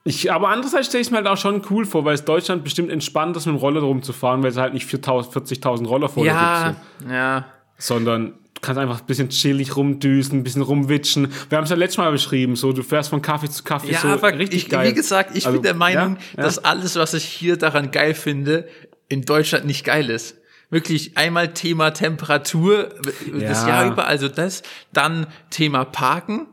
[0.06, 2.62] ich, aber andererseits stelle ich es mir halt auch schon cool vor, weil es Deutschland
[2.62, 6.68] bestimmt entspannt ist, mit dem Roller rumzufahren, weil es halt nicht 40.000 Roller vor ja,
[6.68, 6.80] gibt.
[7.00, 7.14] So.
[7.14, 7.46] Ja,
[7.78, 11.32] Sondern du kannst einfach ein bisschen chillig rumdüsen, ein bisschen rumwitschen.
[11.48, 14.00] Wir haben es ja letztes Mal beschrieben, so du fährst von Kaffee zu Kaffee, ja,
[14.00, 14.90] so aber richtig ich, geil.
[14.90, 16.42] Wie gesagt, ich also, bin der Meinung, ja, ja.
[16.42, 18.68] dass alles, was ich hier daran geil finde,
[19.08, 20.36] in Deutschland nicht geil ist
[20.70, 22.90] wirklich einmal Thema Temperatur
[23.32, 23.48] ja.
[23.48, 26.48] das Jahr über, also das, dann Thema Parken,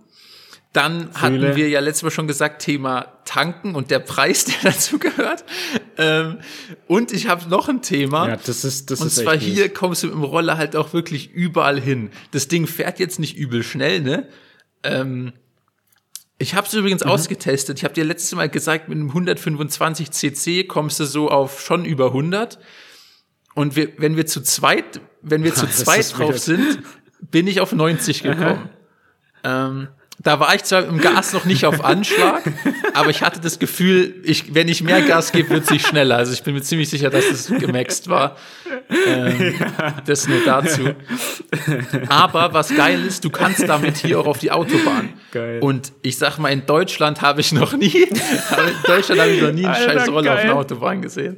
[0.74, 1.14] dann Fühle.
[1.14, 5.44] hatten wir ja letztes Mal schon gesagt, Thema Tanken und der Preis, der dazu gehört.
[5.98, 6.40] Ähm,
[6.88, 8.30] und ich habe noch ein Thema.
[8.30, 9.74] Ja, das ist, das und ist zwar hier mies.
[9.74, 12.12] kommst du dem Roller halt auch wirklich überall hin.
[12.32, 14.28] Das Ding fährt jetzt nicht übel schnell, ne?
[14.84, 15.34] Ähm,
[16.38, 17.12] ich habe es übrigens mhm.
[17.12, 17.78] ausgetestet.
[17.78, 21.86] Ich habe dir letztes Mal gesagt, mit einem 125 cc kommst du so auf schon
[21.86, 22.58] über 100.
[23.54, 26.80] Und wir, wenn wir zu zweit, wenn wir zu zweit drauf sind,
[27.20, 28.70] bin ich auf 90 gekommen.
[29.44, 29.90] ähm,
[30.24, 32.44] da war ich zwar im Gas noch nicht auf Anschlag,
[32.94, 36.18] aber ich hatte das Gefühl, ich, wenn ich mehr Gas gebe, wird es nicht schneller.
[36.18, 38.38] Also ich bin mir ziemlich sicher, dass es gemaxt war.
[39.06, 39.94] Ähm, ja.
[40.06, 40.90] Das nur dazu.
[42.08, 45.10] Aber was geil ist, du kannst damit hier auch auf die Autobahn.
[45.32, 45.60] Geil.
[45.62, 48.22] Und ich sag mal, in Deutschland habe ich noch nie, in
[48.86, 51.38] Deutschland habe ich noch nie einen Alter, scheiß Roller auf der Autobahn gesehen.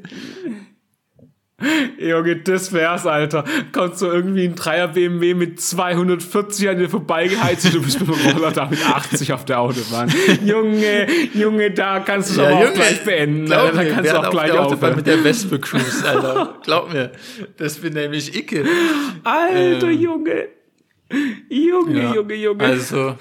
[1.97, 3.45] Junge, das wär's, Alter.
[3.71, 8.09] Kommst du irgendwie ein Dreier BMW mit 240 an dir vorbeigeheizt und du bist mit
[8.09, 10.11] dem Roller da mit 80 auf der Autobahn.
[10.43, 13.45] Junge, Junge, da kannst du es ja, aber Junge, auch gleich beenden.
[13.45, 14.95] Glaub Alter, da kannst du auch gleich aufhören.
[14.95, 16.59] mit der Wespe Cruise, Alter.
[16.63, 17.11] Glaub mir.
[17.57, 18.65] Das bin nämlich Icke.
[19.23, 20.47] Alter, ähm, Junge.
[21.49, 22.63] Junge, ja, Junge, Junge.
[22.63, 23.15] Also.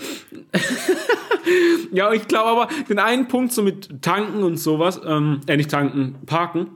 [1.93, 5.71] ja, ich glaube aber, den einen Punkt so mit Tanken und sowas, ähm, äh, nicht
[5.71, 6.69] tanken, parken,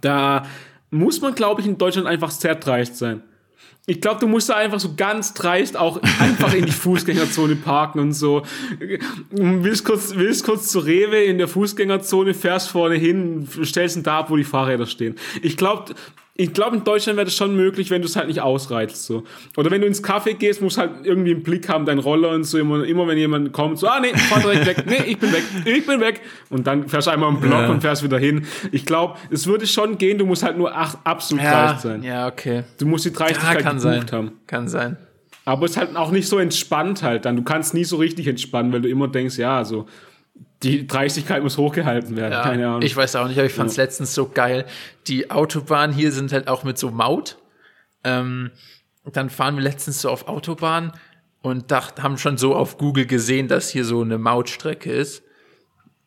[0.00, 0.46] da
[0.90, 3.22] muss man, glaube ich, in Deutschland einfach sehr dreist sein.
[3.86, 8.00] Ich glaube, du musst da einfach so ganz dreist auch einfach in die Fußgängerzone parken
[8.00, 8.42] und so.
[9.30, 14.18] Willst kurz, willst kurz zu Rewe in der Fußgängerzone, fährst vorne hin, stellst einen da
[14.18, 15.14] ab, wo die Fahrräder stehen.
[15.40, 15.94] Ich glaube,
[16.40, 19.04] ich glaube, in Deutschland wäre das schon möglich, wenn du es halt nicht ausreizt.
[19.06, 19.24] So.
[19.56, 22.30] Oder wenn du ins Café gehst, musst du halt irgendwie einen Blick haben, dein Roller
[22.30, 22.58] und so.
[22.58, 24.84] Immer, immer wenn jemand kommt, so, ah nee, fahr direkt weg.
[24.86, 25.42] Nee, ich bin weg.
[25.64, 26.20] Ich bin weg.
[26.48, 27.68] Und dann fährst du einmal im Block ja.
[27.68, 28.46] und fährst wieder hin.
[28.70, 32.04] Ich glaube, es würde schon gehen, du musst halt nur ach, absolut ja, dreist sein.
[32.04, 32.62] Ja, okay.
[32.78, 34.06] Du musst die Dreistigkeit ja, sein.
[34.12, 34.30] haben.
[34.46, 34.96] Kann sein.
[35.44, 37.34] Aber es ist halt auch nicht so entspannt halt dann.
[37.34, 39.86] Du kannst nie so richtig entspannen, weil du immer denkst, ja, so,
[40.62, 42.32] die Dreistigkeit muss hochgehalten werden.
[42.32, 42.82] Ja, Keine Ahnung.
[42.82, 43.84] Ich weiß auch nicht, aber ich fand es ja.
[43.84, 44.66] letztens so geil.
[45.06, 47.38] Die Autobahnen hier sind halt auch mit so Maut.
[48.04, 48.50] Ähm,
[49.04, 50.92] dann fahren wir letztens so auf Autobahn
[51.42, 55.22] und dacht, haben schon so auf Google gesehen, dass hier so eine Mautstrecke ist.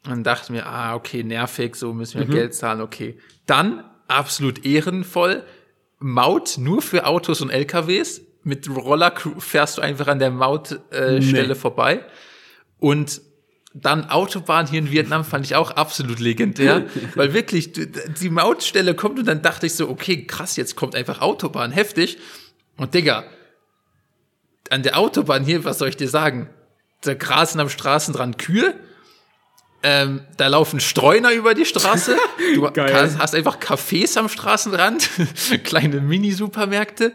[0.09, 2.31] Und dachten mir, ah, okay, nervig, so müssen wir mhm.
[2.31, 3.19] Geld zahlen, okay.
[3.45, 5.43] Dann, absolut ehrenvoll,
[5.99, 8.21] Maut nur für Autos und LKWs.
[8.43, 11.55] Mit Roller fährst du einfach an der Mautstelle äh, nee.
[11.55, 12.03] vorbei.
[12.79, 13.21] Und
[13.73, 19.19] dann Autobahn hier in Vietnam fand ich auch absolut legendär, weil wirklich die Mautstelle kommt
[19.19, 22.17] und dann dachte ich so, okay, krass, jetzt kommt einfach Autobahn, heftig.
[22.77, 23.23] Und Digga,
[24.69, 26.49] an der Autobahn hier, was soll ich dir sagen?
[27.01, 28.75] Da grasen am Straßenrand Kühe,
[29.83, 32.15] ähm, da laufen Streuner über die Straße.
[32.55, 35.09] Du kannst, hast einfach Cafés am Straßenrand,
[35.63, 37.13] kleine Mini-Supermärkte.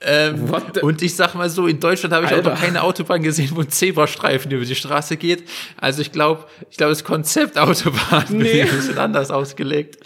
[0.00, 0.52] Ähm,
[0.82, 2.52] und ich sag mal so, in Deutschland habe ich Alter.
[2.52, 5.48] auch noch keine Autobahn gesehen, wo ein Zebrastreifen über die Straße geht.
[5.76, 8.62] Also ich glaube, ich glaube, das Konzept Autobahn nee.
[8.62, 9.98] ist ein bisschen anders ausgelegt.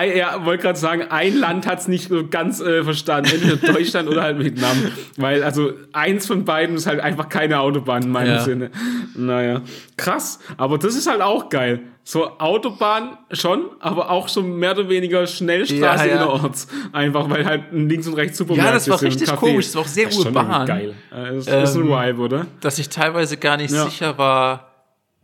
[0.00, 4.22] Ja, wollte gerade sagen, ein Land hat's nicht so ganz äh, verstanden, entweder Deutschland oder
[4.22, 4.76] halt Vietnam.
[5.16, 8.40] Weil, also eins von beiden ist halt einfach keine Autobahn in meinem ja.
[8.40, 8.70] Sinne.
[9.14, 9.62] Naja,
[9.96, 10.38] krass.
[10.56, 11.80] Aber das ist halt auch geil.
[12.04, 16.16] So Autobahn schon, aber auch so mehr oder weniger Schnellstraße ja, ja.
[16.16, 16.66] innerorts.
[16.92, 19.86] Einfach, weil halt links und rechts Supermärkte Ja, das war richtig komisch, das war auch
[19.86, 20.66] sehr das urban.
[20.66, 20.94] Geil.
[21.10, 22.46] Das ähm, ist ein Vibe, oder?
[22.60, 24.71] Dass ich teilweise gar nicht sicher war,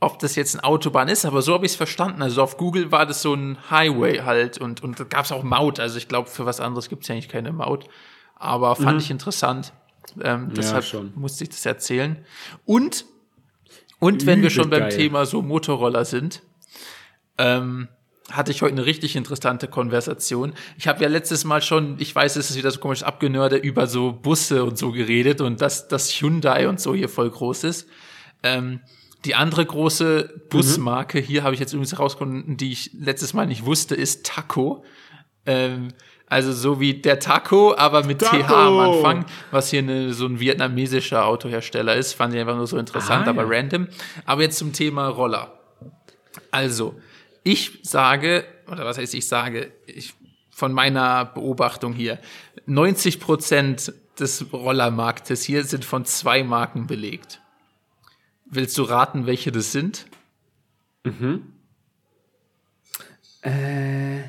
[0.01, 2.23] ob das jetzt eine Autobahn ist, aber so habe ich es verstanden.
[2.23, 5.43] Also auf Google war das so ein Highway halt und, und da gab es auch
[5.43, 5.81] Maut.
[5.81, 7.89] Also ich glaube, für was anderes gibt es ja eigentlich keine Maut.
[8.37, 8.99] Aber fand mhm.
[8.99, 9.73] ich interessant.
[10.23, 12.25] Ähm, deshalb ja, musste ich das erzählen.
[12.65, 13.07] Und,
[13.99, 14.97] und wenn wir schon beim geil.
[14.97, 16.43] Thema so Motorroller sind,
[17.37, 17.89] ähm,
[18.31, 20.53] hatte ich heute eine richtig interessante Konversation.
[20.77, 23.87] Ich habe ja letztes Mal schon, ich weiß, es ist wieder so komisch abgenörde, über
[23.87, 27.89] so Busse und so geredet und dass das Hyundai und so hier voll groß ist.
[28.43, 28.81] Ähm,
[29.25, 31.25] die andere große Busmarke, mhm.
[31.25, 34.85] hier habe ich jetzt übrigens herausgefunden, die ich letztes Mal nicht wusste, ist Taco.
[35.47, 35.89] Ähm,
[36.27, 38.43] also so wie der Taco, aber mit Taco.
[38.43, 42.13] TH am Anfang, was hier eine, so ein vietnamesischer Autohersteller ist.
[42.13, 43.49] Fand ich einfach nur so interessant, ah, aber ja.
[43.49, 43.89] random.
[44.27, 45.59] Aber jetzt zum Thema Roller.
[46.51, 47.01] Also,
[47.45, 50.13] ich sage, oder was heißt ich sage, ich,
[50.51, 52.19] von meiner Beobachtung hier,
[52.67, 57.41] 90 Prozent des Rollermarktes hier sind von zwei Marken belegt.
[58.51, 60.07] Willst du raten, welche das sind?
[61.05, 61.53] Mhm.
[63.43, 64.23] Äh.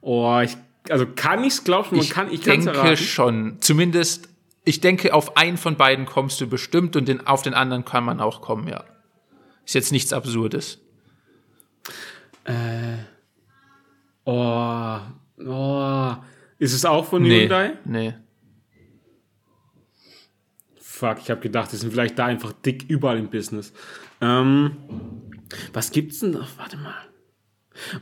[0.00, 0.56] Oh, ich,
[0.90, 2.96] also kann ich's, glaubst du, man ich kann, ich denke erraten.
[2.96, 3.56] schon.
[3.60, 4.28] Zumindest,
[4.64, 8.04] ich denke, auf einen von beiden kommst du bestimmt und den, auf den anderen kann
[8.04, 8.84] man auch kommen, ja.
[9.64, 10.78] Ist jetzt nichts Absurdes.
[12.44, 12.98] Äh.
[14.24, 14.98] Oh.
[15.46, 16.14] Oh.
[16.58, 17.72] Ist es auch von nee, Hyundai?
[17.84, 18.14] Nee.
[20.98, 23.72] Fuck, ich habe gedacht, die sind vielleicht da einfach dick überall im Business.
[24.20, 24.76] Ähm,
[25.72, 26.48] was gibt's denn noch?
[26.58, 26.94] Warte mal.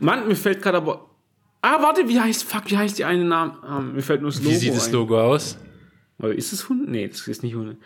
[0.00, 1.10] Mann, mir fällt gerade aber.
[1.60, 3.58] Ah, warte, wie heißt, fuck, wie heißt die eine Name?
[3.62, 4.50] Ah, mir fällt nur das Logo.
[4.50, 5.26] Wie sieht das Logo ein.
[5.26, 5.58] aus?
[6.18, 6.88] Oder ist es Hund?
[6.88, 7.76] Nee, das ist nicht Hund.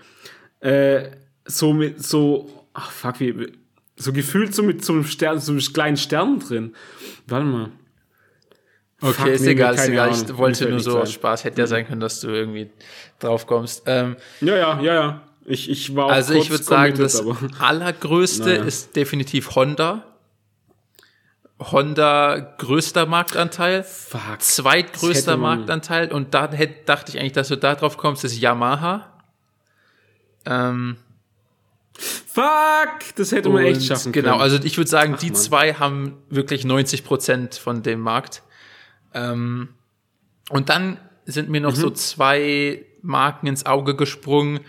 [0.60, 1.10] Äh,
[1.44, 3.48] so mit, so, ach fuck, wie,
[3.96, 6.74] so gefühlt so mit so einem Stern, so einem kleinen Stern drin.
[7.26, 7.70] Warte mal.
[9.02, 10.10] Okay, Fuck, ist egal, ist egal.
[10.10, 11.44] Ich wollte nur so aus Spaß.
[11.44, 12.70] Hätte ja sein können, dass du irgendwie
[13.18, 13.84] drauf kommst.
[13.86, 15.22] Ähm, ja, ja, ja, ja.
[15.46, 17.24] Ich, ich war auch Also ich würde sagen, das
[17.58, 18.64] allergrößte naja.
[18.64, 20.04] ist definitiv Honda.
[21.58, 24.40] Honda größter Marktanteil, Fuck.
[24.40, 29.12] zweitgrößter Marktanteil und da hätte, dachte ich eigentlich, dass du da drauf kommst, ist Yamaha.
[30.46, 30.96] Ähm,
[31.92, 34.38] Fuck, das hätte man echt schaffen genau, können.
[34.38, 35.34] Genau, also ich würde sagen, Ach, die Mann.
[35.34, 38.42] zwei haben wirklich 90 Prozent von dem Markt.
[39.14, 39.70] Ähm,
[40.48, 41.80] und dann sind mir noch mhm.
[41.80, 44.60] so zwei Marken ins Auge gesprungen.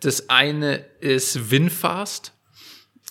[0.00, 2.32] Das eine ist Winfast.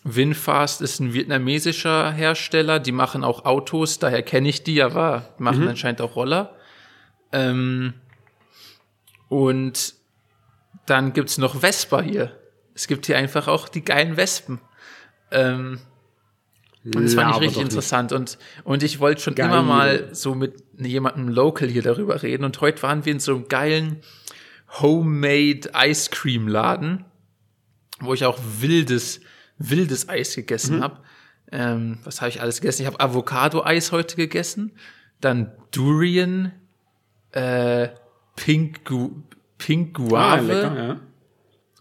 [0.03, 5.63] Winfast ist ein vietnamesischer Hersteller, die machen auch Autos, daher kenne ich die, aber machen
[5.63, 5.69] mhm.
[5.69, 6.55] anscheinend auch Roller.
[7.31, 7.93] Ähm,
[9.27, 9.93] und
[10.85, 12.37] dann gibt's noch Vespa hier.
[12.73, 14.61] Es gibt hier einfach auch die geilen Wespen.
[15.31, 15.79] Ähm,
[16.85, 18.11] und das fand ich richtig interessant.
[18.11, 19.47] Und, und ich wollte schon Geil.
[19.47, 22.45] immer mal so mit jemandem local hier darüber reden.
[22.45, 23.97] Und heute waren wir in so einem geilen
[24.79, 27.03] Homemade Ice Cream Laden,
[27.99, 29.19] wo ich auch wildes,
[29.57, 30.83] wildes Eis gegessen mhm.
[30.83, 30.99] habe.
[31.51, 32.83] Ähm, was habe ich alles gegessen?
[32.83, 34.71] Ich habe Avocado-Eis heute gegessen.
[35.19, 36.53] Dann Durian,
[37.31, 37.89] äh,
[38.35, 39.23] Pink, Gu
[39.57, 40.15] Pink Guave.
[40.15, 40.99] Ah, lecker, ja.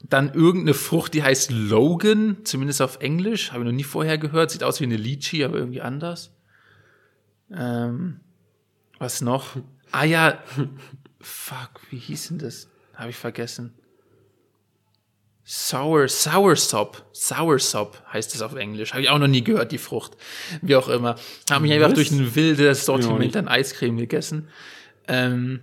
[0.03, 3.51] Dann irgendeine Frucht, die heißt Logan, zumindest auf Englisch.
[3.51, 4.51] Habe ich noch nie vorher gehört.
[4.51, 6.33] Sieht aus wie eine Lychee, aber irgendwie anders.
[7.51, 8.21] Ähm,
[8.99, 9.57] was noch?
[9.91, 10.43] Ah ja,
[11.21, 12.69] fuck, wie hieß denn das?
[12.95, 13.75] Habe ich vergessen.
[15.45, 17.07] Sour, Soursop.
[17.13, 18.93] Soursop heißt es auf Englisch.
[18.93, 20.17] Habe ich auch noch nie gehört, die Frucht.
[20.61, 21.17] Wie auch immer.
[21.51, 24.49] Habe mich einfach durch ein wildes Sortiment an Eiscreme gegessen.
[25.07, 25.63] Ähm,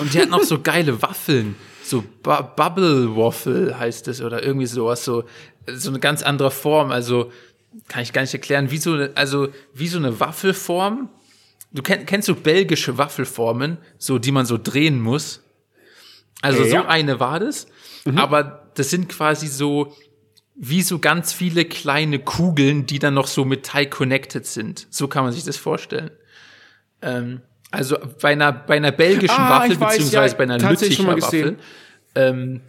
[0.00, 1.56] und die hat noch so geile Waffeln.
[1.84, 5.04] So Bu Bubble Waffle heißt es oder irgendwie sowas.
[5.04, 5.24] So,
[5.66, 6.90] so eine ganz andere Form.
[6.90, 7.32] Also,
[7.88, 8.70] kann ich gar nicht erklären.
[8.70, 11.08] Wie so, also, wie so eine Waffelform.
[11.72, 15.42] Du kennst, kennst du belgische Waffelformen, so, die man so drehen muss?
[16.42, 16.82] Also, ja.
[16.82, 17.66] so eine war das.
[18.04, 18.18] Mhm.
[18.18, 19.94] Aber das sind quasi so
[20.54, 24.86] wie so ganz viele kleine Kugeln, die dann noch so mit Teig connected sind.
[24.90, 26.10] So kann man sich das vorstellen.
[27.00, 27.40] Ähm,
[27.72, 31.56] also bei einer, bei einer belgischen ah, Waffel, beziehungsweise ja, bei einer Lütticher Waffel,
[32.14, 32.60] ähm,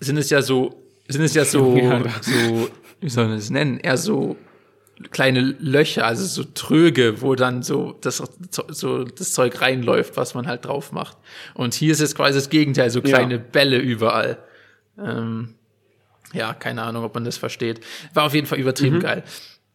[0.00, 2.02] sind es ja so, sind es ja so, ja.
[2.20, 2.70] so,
[3.00, 3.78] wie soll man das nennen?
[3.80, 4.36] Eher so
[5.10, 8.22] kleine Löcher, also so Tröge, wo dann so das,
[8.68, 11.16] so das Zeug reinläuft, was man halt drauf macht.
[11.54, 13.40] Und hier ist es quasi das Gegenteil, so kleine ja.
[13.40, 14.38] Bälle überall.
[14.98, 15.54] Ähm,
[16.32, 17.80] ja, keine Ahnung, ob man das versteht.
[18.14, 19.02] War auf jeden Fall übertrieben mhm.
[19.02, 19.24] geil.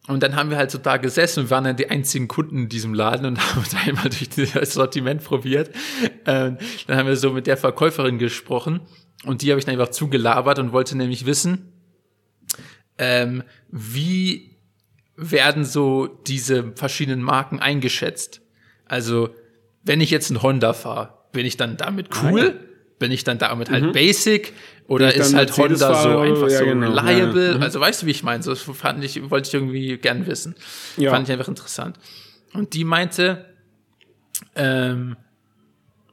[0.06, 2.68] Und dann haben wir halt so da gesessen und waren dann die einzigen Kunden in
[2.68, 5.70] diesem Laden und haben uns einmal durch das Sortiment probiert.
[6.26, 8.80] Ähm, dann haben wir so mit der Verkäuferin gesprochen
[9.24, 11.72] und die habe ich dann einfach zugelabert und wollte nämlich wissen,
[12.98, 14.56] ähm, wie
[15.16, 18.42] werden so diese verschiedenen Marken eingeschätzt?
[18.86, 19.30] Also,
[19.82, 22.60] wenn ich jetzt ein Honda fahre, bin ich dann damit cool?
[22.60, 22.73] Ah,
[23.04, 23.92] bin ich dann damit halt mhm.
[23.92, 24.54] basic?
[24.88, 27.48] Oder ist halt Honda so einfach ja, so genau, reliable?
[27.48, 27.56] Ja.
[27.56, 27.62] Mhm.
[27.62, 28.42] Also weißt du, wie ich meine?
[28.42, 30.54] So das fand ich, wollte ich irgendwie gern wissen.
[30.96, 31.10] Ja.
[31.10, 31.98] Fand ich einfach interessant.
[32.54, 33.44] Und die meinte,
[34.54, 35.16] ähm,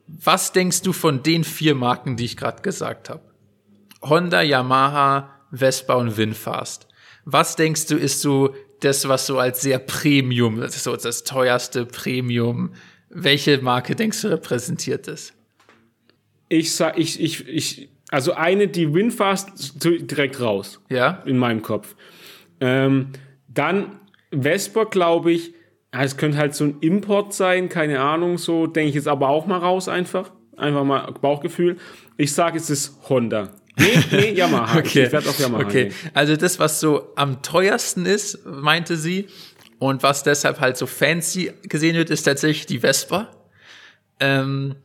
[0.06, 3.22] was denkst du von den vier Marken, die ich gerade gesagt habe?
[4.02, 6.88] Honda, Yamaha, Vespa und Winfast.
[7.24, 11.24] Was denkst du, ist so das, was so als sehr Premium, das ist so das
[11.24, 12.74] teuerste Premium,
[13.08, 15.32] welche Marke denkst du repräsentiert das?
[16.52, 20.82] Ich sag, ich, ich, ich, also eine, die Winfast direkt raus.
[20.90, 21.24] Ja.
[21.26, 21.96] In meinem Kopf.
[22.60, 23.12] Ähm,
[23.48, 24.00] dann
[24.32, 25.54] Vespa, glaube ich.
[25.92, 29.46] Es könnte halt so ein Import sein, keine Ahnung, so denke ich jetzt aber auch
[29.46, 30.32] mal raus einfach.
[30.58, 31.78] Einfach mal Bauchgefühl.
[32.18, 33.54] Ich sage, es ist Honda.
[33.78, 34.80] Nee, nee, Yamaha.
[34.80, 35.06] okay.
[35.06, 35.64] Ich werde auf Yamaha.
[35.64, 35.86] Okay.
[35.86, 35.96] Gehen.
[36.14, 39.28] Also das, was so am teuersten ist, meinte sie,
[39.80, 43.30] und was deshalb halt so fancy gesehen wird, ist tatsächlich die Vespa.
[44.20, 44.76] Ähm,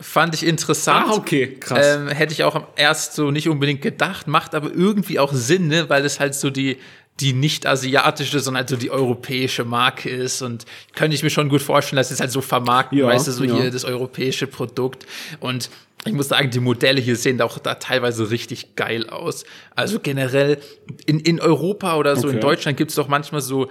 [0.00, 1.06] fand ich interessant.
[1.08, 1.96] Ah, okay, krass.
[1.96, 5.88] Ähm, hätte ich auch erst so nicht unbedingt gedacht, macht aber irgendwie auch Sinn, ne?
[5.88, 6.78] weil es halt so die
[7.20, 10.42] die nicht asiatische, sondern halt so die europäische Marke ist.
[10.42, 10.64] Und
[10.94, 13.44] könnte ich mir schon gut vorstellen, dass es halt so vermarkten, ja, weißt du, so
[13.44, 13.54] ja.
[13.54, 15.06] hier das europäische Produkt.
[15.38, 15.70] Und
[16.06, 19.44] ich muss sagen, die Modelle hier sehen auch da teilweise richtig geil aus.
[19.76, 20.58] Also generell
[21.06, 22.36] in, in Europa oder so okay.
[22.36, 23.68] in Deutschland gibt's doch manchmal so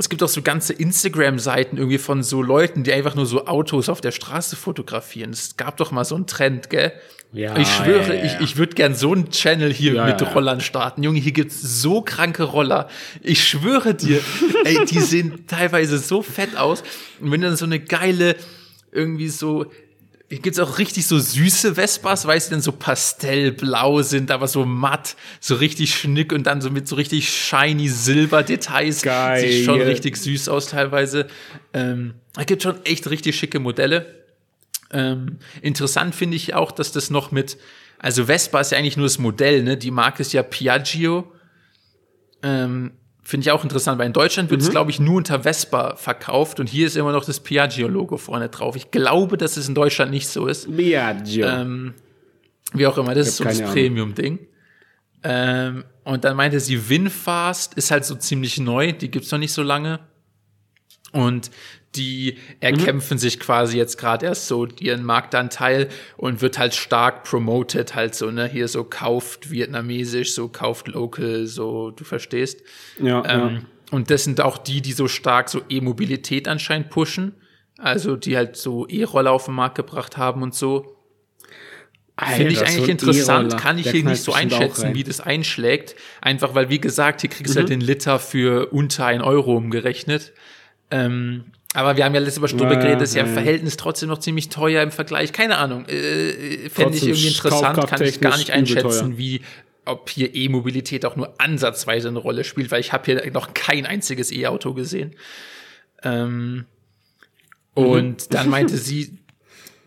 [0.00, 3.88] es gibt auch so ganze Instagram-Seiten irgendwie von so Leuten, die einfach nur so Autos
[3.88, 5.30] auf der Straße fotografieren.
[5.30, 6.92] Es gab doch mal so einen Trend, gell?
[7.32, 8.24] Ja, ich schwöre, ja, ja.
[8.24, 11.02] ich, ich würde gern so einen Channel hier mit Rollern starten.
[11.02, 12.88] Junge, hier gibt's so kranke Roller.
[13.22, 14.20] Ich schwöre dir,
[14.64, 16.82] ey, die sehen teilweise so fett aus.
[17.20, 18.34] Und wenn dann so eine geile,
[18.92, 19.66] irgendwie so
[20.28, 25.16] gibt's auch richtig so süße Vespas, weil sie dann so pastellblau sind, aber so matt,
[25.40, 29.02] so richtig schnick und dann so mit so richtig shiny Silber-Details.
[29.02, 29.40] Geil.
[29.40, 31.28] Sieht schon richtig süß aus teilweise.
[31.72, 34.26] Ähm, es gibt schon echt richtig schicke Modelle.
[34.90, 37.56] Ähm, interessant finde ich auch, dass das noch mit,
[37.98, 39.78] also Vespa ist ja eigentlich nur das Modell, ne?
[39.78, 41.32] Die Marke ist ja Piaggio.
[42.42, 42.92] Ähm,
[43.28, 44.72] Finde ich auch interessant, weil in Deutschland wird es, mhm.
[44.72, 48.74] glaube ich, nur unter Vespa verkauft und hier ist immer noch das Piaggio-Logo vorne drauf.
[48.74, 50.74] Ich glaube, dass es in Deutschland nicht so ist.
[50.74, 51.46] Piaggio.
[51.46, 51.92] Ähm,
[52.72, 54.38] wie auch immer, das ist so das Premium-Ding.
[55.24, 59.52] Ähm, und dann meinte sie, Winfast ist halt so ziemlich neu, die gibt's noch nicht
[59.52, 60.00] so lange.
[61.12, 61.50] Und
[61.94, 63.18] die erkämpfen mhm.
[63.18, 68.30] sich quasi jetzt gerade erst so ihren Marktanteil und wird halt stark promoted, halt so,
[68.30, 72.62] ne, hier so kauft vietnamesisch, so kauft local, so, du verstehst.
[73.00, 73.60] Ja, ähm, ja.
[73.90, 77.34] Und das sind auch die, die so stark so E-Mobilität anscheinend pushen.
[77.78, 80.96] Also die halt so E-Roller auf den Markt gebracht haben und so.
[82.20, 85.94] Finde ich eigentlich so interessant, e kann ich hier nicht so einschätzen, wie das einschlägt.
[86.20, 87.74] Einfach weil, wie gesagt, hier kriegst du halt mhm.
[87.74, 90.32] halt den Liter für unter ein Euro umgerechnet.
[90.90, 94.08] Ähm, aber wir haben ja letztes Mal Stunde ja, geredet, ist ja, im Verhältnis trotzdem
[94.08, 95.32] noch ziemlich teuer im Vergleich.
[95.32, 95.84] Keine Ahnung.
[95.86, 99.42] Äh, Fände ich irgendwie interessant, kann ich gar nicht einschätzen, wie
[99.84, 103.86] ob hier E-Mobilität auch nur ansatzweise eine Rolle spielt, weil ich habe hier noch kein
[103.86, 105.14] einziges E-Auto gesehen.
[106.02, 106.64] Ähm, mhm.
[107.74, 109.17] und dann meinte sie,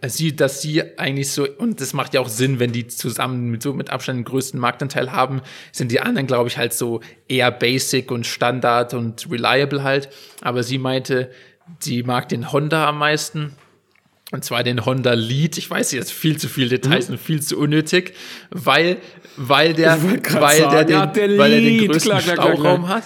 [0.08, 3.62] sie, dass sie eigentlich so, und das macht ja auch Sinn, wenn die zusammen mit
[3.62, 5.42] so mit Abstand den größten Marktanteil haben,
[5.72, 10.10] sind die anderen, glaube ich, halt so eher basic und Standard und reliable halt.
[10.42, 11.30] Aber sie meinte,
[11.80, 13.54] sie mag den Honda am meisten.
[14.32, 15.58] Und zwar den Honda Lead.
[15.58, 17.16] Ich weiß jetzt viel zu viel Details mhm.
[17.16, 18.14] und viel zu unnötig,
[18.50, 18.98] weil,
[19.36, 22.96] weil der, weil der, den, ja, der weil er den größten klar, klar, Stauraum klar,
[22.96, 23.04] hat.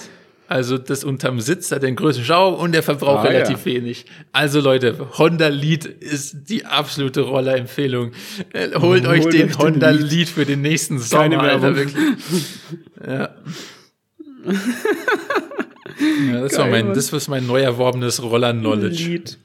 [0.48, 3.74] Also das unterm Sitz hat den größten Schau und der verbraucht ah, relativ ja.
[3.74, 4.06] wenig.
[4.32, 8.12] Also Leute, Honda Lead ist die absolute Rollerempfehlung.
[8.54, 10.12] Äh, holt, Holt euch den euch Honda den Lead.
[10.12, 10.30] Lead.
[10.30, 11.96] für den nächsten Sommer, Alter, wirklich.
[13.06, 13.30] ja.
[16.32, 19.38] ja, das Geil, war mein, das war mein neu erworbenes Roller-Knowledge.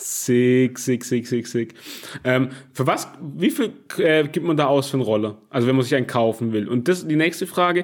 [0.00, 1.74] Sick, sick, sick, sick, sick.
[2.22, 5.38] Ähm, für was, wie viel äh, gibt man da aus für einen Roller?
[5.50, 6.68] Also wenn man sich einen kaufen will.
[6.68, 7.82] Und das die nächste Frage,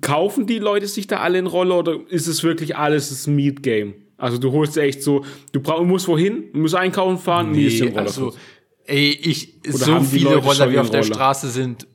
[0.00, 3.62] kaufen die Leute sich da alle einen Roller oder ist es wirklich alles das Meat
[3.62, 3.94] Game?
[4.16, 7.80] Also du holst echt so, du brauch, musst wohin, du musst einkaufen fahren, nee, ist
[7.80, 7.98] Roller.
[7.98, 8.34] Also,
[8.84, 11.04] ey, ich, oder so viele Roller wie auf der?
[11.04, 11.86] Straße sind,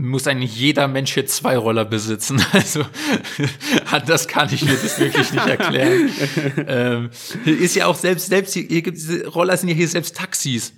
[0.00, 2.42] muss eigentlich jeder Mensch hier zwei Roller besitzen.
[2.52, 2.84] Also
[4.06, 6.10] das kann ich mir das wirklich nicht erklären.
[6.66, 7.10] ähm,
[7.44, 10.72] ist ja auch selbst, selbst hier, hier gibt diese Roller sind ja hier selbst Taxis.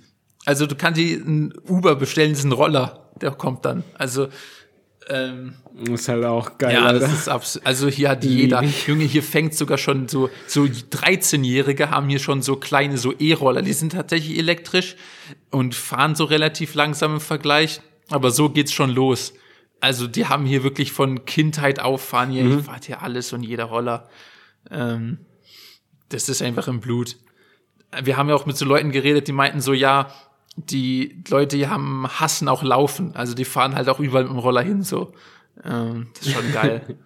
[0.45, 3.83] Also du kannst hier ein Uber bestellen, diesen Roller, der kommt dann.
[3.97, 4.27] Also
[5.09, 6.73] ähm, das ist halt auch geil.
[6.73, 7.65] Ja, das ist absolut.
[7.65, 12.41] Also hier hat jeder, Junge, hier fängt sogar schon so, so 13-Jährige haben hier schon
[12.41, 13.61] so kleine, so E-Roller.
[13.61, 14.95] Die sind tatsächlich elektrisch
[15.49, 17.81] und fahren so relativ langsam im Vergleich.
[18.13, 19.33] Aber so geht's schon los.
[19.81, 22.63] Also die haben hier wirklich von Kindheit auf fahren hier, mhm.
[22.63, 24.07] fahrt hier alles und jeder Roller.
[24.69, 25.17] Ähm,
[26.09, 27.17] das ist einfach im Blut.
[28.03, 30.13] Wir haben ja auch mit so Leuten geredet, die meinten so, ja,
[30.55, 33.15] die Leute, die haben hassen auch laufen.
[33.15, 35.13] Also die fahren halt auch überall mit dem Roller hin, so.
[35.63, 36.99] Ähm, das ist schon geil.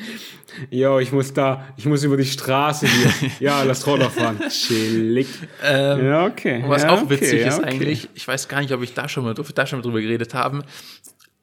[0.70, 3.30] Jo, ich muss da, ich muss über die Straße hier.
[3.40, 4.40] Ja, lass Roller fahren.
[4.48, 5.26] Chillig.
[5.62, 6.64] Ähm, ja, okay.
[6.66, 7.68] Was ja, auch okay, witzig ja, ist okay.
[7.68, 10.32] eigentlich, ich weiß gar nicht, ob ich da schon mal, da schon mal drüber geredet
[10.34, 10.62] haben,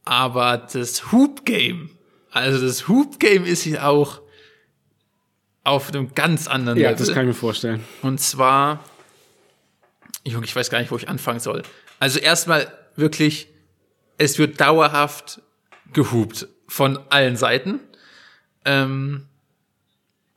[0.04, 1.92] aber das Hoop Game,
[2.32, 4.22] also das Hoop Game ist hier auch
[5.64, 7.02] auf einem ganz anderen ja, Level.
[7.02, 7.84] Ja, das kann ich mir vorstellen.
[8.02, 8.84] Und zwar,
[10.26, 11.64] Junge, ich weiß gar nicht, wo ich anfangen soll.
[12.00, 13.48] Also erstmal wirklich,
[14.18, 15.42] es wird dauerhaft
[15.94, 17.80] gehupt von allen Seiten.
[18.66, 19.26] Ähm,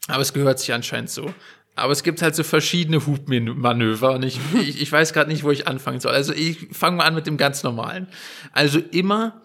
[0.09, 1.33] aber es gehört sich anscheinend so.
[1.75, 5.51] Aber es gibt halt so verschiedene Hubmanöver und ich, ich, ich weiß gerade nicht, wo
[5.51, 6.13] ich anfangen soll.
[6.13, 8.09] Also ich fange mal an mit dem ganz normalen.
[8.53, 9.43] Also immer,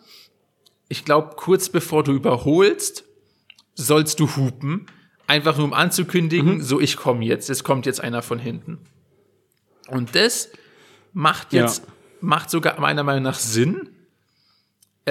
[0.87, 3.03] ich glaube, kurz bevor du überholst,
[3.75, 4.87] sollst du hupen.
[5.27, 6.61] Einfach nur um anzukündigen, mhm.
[6.61, 8.79] so ich komme jetzt, es kommt jetzt einer von hinten.
[9.87, 10.49] Und das
[11.13, 11.93] macht jetzt, ja.
[12.19, 13.89] macht sogar meiner Meinung nach Sinn,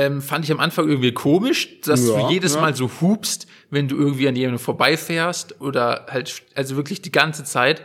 [0.01, 2.63] ähm, fand ich am Anfang irgendwie komisch, dass ja, du jedes ja.
[2.63, 7.45] Mal so hupst, wenn du irgendwie an jemandem vorbeifährst oder halt, also wirklich die ganze
[7.45, 7.85] Zeit.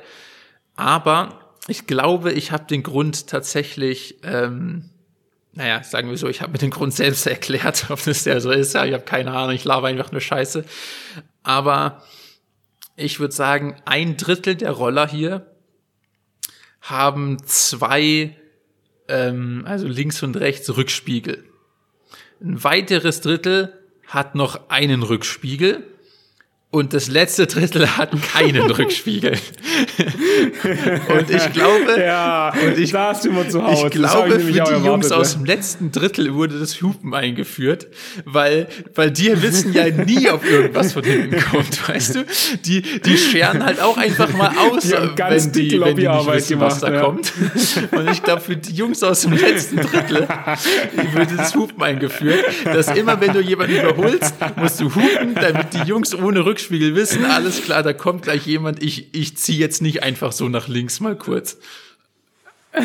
[0.77, 4.91] Aber ich glaube, ich habe den Grund tatsächlich, ähm,
[5.51, 8.51] naja, sagen wir so, ich habe mir den Grund selbst erklärt, ob das der so
[8.51, 8.73] ist.
[8.73, 10.63] Ja, ich habe keine Ahnung, ich laber einfach nur Scheiße.
[11.43, 12.01] Aber
[12.95, 15.45] ich würde sagen, ein Drittel der Roller hier
[16.79, 18.37] haben zwei,
[19.09, 21.43] ähm, also links und rechts Rückspiegel.
[22.45, 23.73] Ein weiteres Drittel
[24.05, 25.83] hat noch einen Rückspiegel
[26.75, 29.37] und das letzte Drittel hat keinen Rückspiegel.
[31.07, 33.85] und ich glaube, ja, und ich, da immer zu Hause.
[33.85, 37.87] Ich glaube, ich für die Jungs aus dem letzten Drittel wurde das Hupen eingeführt,
[38.25, 42.25] weil, weil die wissen ja nie, ob irgendwas von hinten kommt, weißt du?
[42.65, 46.49] Die, die scheren halt auch einfach mal aus, die wenn, die, wenn die nicht wissen,
[46.59, 47.01] gemacht, was da ja.
[47.03, 47.31] kommt.
[47.91, 50.27] Und ich glaube, für die Jungs aus dem letzten Drittel
[51.13, 55.87] würde das Hupen eingeführt, dass immer, wenn du jemanden überholst, musst du hupen, damit die
[55.87, 59.83] Jungs ohne Rückspiegel Rückspiegel wissen, alles klar, da kommt gleich jemand, ich, ich ziehe jetzt
[59.83, 61.57] nicht einfach so nach links mal kurz.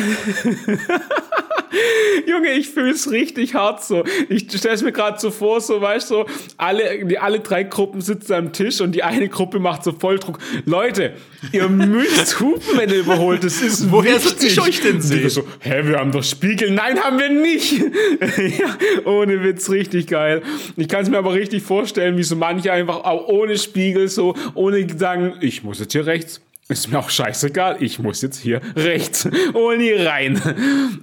[2.27, 4.03] Junge, ich fühle es richtig hart so.
[4.29, 6.25] Ich stelle es mir gerade so vor, so weißt du, so,
[6.57, 10.39] alle, die, alle drei Gruppen sitzen am Tisch und die eine Gruppe macht so Volldruck.
[10.65, 11.13] Leute,
[11.51, 13.43] ihr müsst hupen, wenn ihr überholt.
[13.43, 15.29] Das ist Woher soll ich euch denn sehen?
[15.29, 16.71] So, hä, wir haben doch Spiegel.
[16.71, 17.79] Nein, haben wir nicht.
[18.59, 20.41] ja, ohne Witz, richtig geil.
[20.75, 24.35] Ich kann es mir aber richtig vorstellen, wie so manche einfach auch ohne Spiegel so,
[24.53, 26.41] ohne sagen, ich muss jetzt hier rechts
[26.79, 30.41] ist mir auch scheißegal, ich muss jetzt hier rechts und hier rein.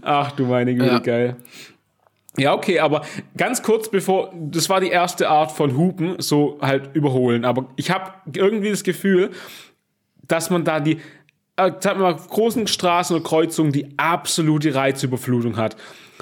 [0.02, 0.98] Ach du meine Güte, ja.
[0.98, 1.36] geil.
[2.36, 3.04] Ja, okay, aber
[3.36, 7.44] ganz kurz bevor, das war die erste Art von Hupen, so halt überholen.
[7.44, 9.30] Aber ich habe irgendwie das Gefühl,
[10.22, 10.98] dass man da die
[11.58, 15.76] äh, sagen wir mal, großen Straßen oder Kreuzungen die absolute Reizüberflutung hat.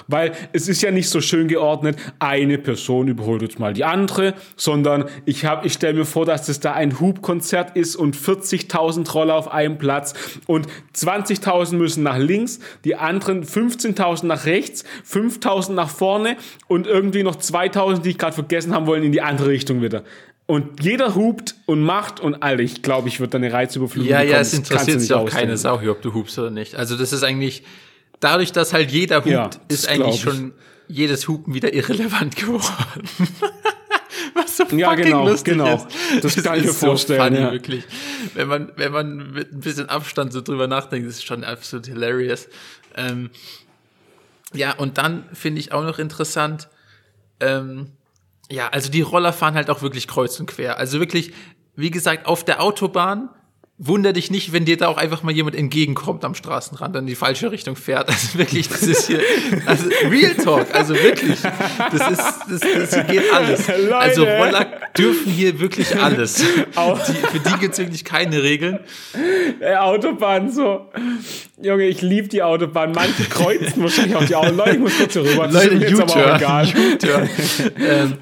[0.09, 4.35] Weil es ist ja nicht so schön geordnet, eine Person überholt jetzt mal die andere,
[4.57, 9.11] sondern ich, hab, ich stelle mir vor, dass das da ein Hubkonzert ist und 40.000
[9.13, 10.15] Roller auf einem Platz
[10.47, 16.37] und 20.000 müssen nach links, die anderen 15.000 nach rechts, 5.000 nach vorne
[16.69, 20.03] und irgendwie noch 2.000, die ich gerade vergessen haben wollen, in die andere Richtung wieder.
[20.47, 24.19] Und jeder hupt und macht und Alter, ich glaube, ich würde da eine Reizüberflutung Ja,
[24.19, 24.33] bekommen.
[24.33, 25.57] ja, es Das interessiert sich auch keine.
[25.57, 26.77] Sau ob du hupst oder nicht.
[26.77, 27.65] Also das ist eigentlich,
[28.21, 30.53] dadurch, dass halt jeder hupt, Ja, das ist eigentlich schon
[30.89, 33.09] jedes Hupen wieder irrelevant geworden.
[34.35, 35.75] Was so Ja, fucking genau, lustig genau.
[35.77, 35.87] ist.
[36.23, 37.53] Das kann ich mir ist so vorstellen, funny, ja.
[37.53, 37.85] wirklich.
[38.35, 41.87] Wenn man, wenn man mit ein bisschen Abstand so drüber nachdenkt, ist es schon absolut
[41.87, 42.49] hilarious.
[42.97, 43.31] Ähm,
[44.53, 46.69] ja, und dann finde ich auch noch interessant,
[47.41, 47.93] ähm,
[48.51, 50.79] ja, also die Roller fahren halt auch wirklich kreuz und quer.
[50.79, 51.33] Also wirklich,
[51.75, 53.29] wie gesagt, auf der Autobahn
[53.79, 57.07] wunder dich nicht, wenn dir da auch einfach mal jemand entgegenkommt am Straßenrand und in
[57.07, 58.09] die falsche Richtung fährt.
[58.09, 59.21] Also wirklich, das ist hier,
[59.67, 61.39] also Real Talk, also wirklich,
[61.93, 63.69] das ist, das, das hier geht alles.
[63.69, 63.97] Leute.
[63.97, 64.67] Also Roller
[64.97, 66.37] dürfen hier wirklich alles.
[66.37, 68.81] Die, für die gibt's wirklich keine Regeln.
[69.79, 70.87] Autobahn so.
[71.61, 72.93] Junge, ich liebe die Autobahn.
[72.93, 74.57] Manche kreuzen wahrscheinlich auch die Autobahn.
[74.57, 75.49] Leute, ich muss kurz hier rüber.
[75.49, 76.67] Das Leute, U-Turn, egal.
[76.67, 77.31] U-Turn.
[77.79, 78.15] ähm,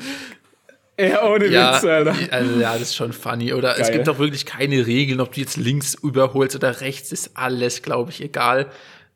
[0.99, 2.15] Ja, ohne Ja, Witz, Alter.
[2.31, 3.53] also ja, das ist schon funny.
[3.53, 3.93] Oder es Geil.
[3.97, 8.11] gibt auch wirklich keine Regeln, ob du jetzt links überholst oder rechts, ist alles, glaube
[8.13, 8.71] ich, egal.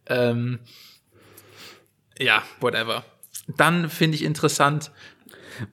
[0.07, 0.59] Ähm,
[2.19, 3.05] ja, whatever.
[3.57, 4.91] Dann finde ich interessant,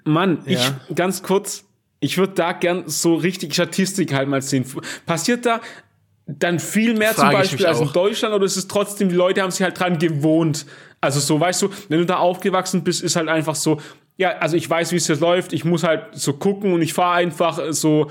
[0.04, 0.80] Mann, Ja.
[0.90, 1.64] ich, ganz kurz,
[2.00, 4.66] ich würde da gern so richtig Statistik halt mal sehen.
[5.06, 5.62] Passiert da
[6.28, 7.92] dann viel mehr zum Frage ich Beispiel als in.
[7.94, 10.66] Deutschland oder ist es trotzdem, die Leute haben sich halt dran gewohnt?
[11.02, 13.80] Also so, weißt du, wenn du da aufgewachsen bist, ist halt einfach so,
[14.18, 16.94] ja, also ich weiß, wie es jetzt läuft, ich muss halt so gucken und ich
[16.94, 18.10] fahre einfach so,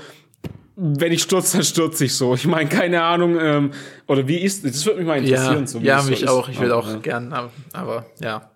[0.75, 2.35] wenn ich stürze, dann stürze ich so.
[2.35, 3.71] Ich meine, keine Ahnung, ähm,
[4.07, 5.61] oder wie ist, das würde mich mal interessieren.
[5.61, 6.29] ja, so, ja das so mich ist.
[6.29, 6.49] auch.
[6.49, 6.97] Ich Aber, auch ja.
[6.97, 8.51] gern, aber, aber ja.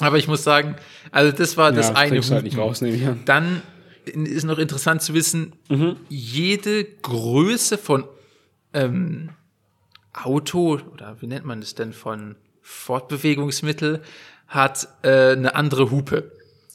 [0.00, 0.74] Aber ich muss sagen,
[1.12, 2.64] also das war das ja, eine kriegst du halt nicht Hupen.
[2.68, 3.20] raus, nehme ich an.
[3.24, 3.62] Dann
[4.04, 5.96] ist noch interessant zu wissen, Mhm.
[6.08, 8.04] jede Größe von
[8.74, 9.30] ähm,
[10.12, 14.02] Auto oder wie nennt man das denn von Fortbewegungsmittel
[14.48, 16.32] hat äh, eine andere Hupe.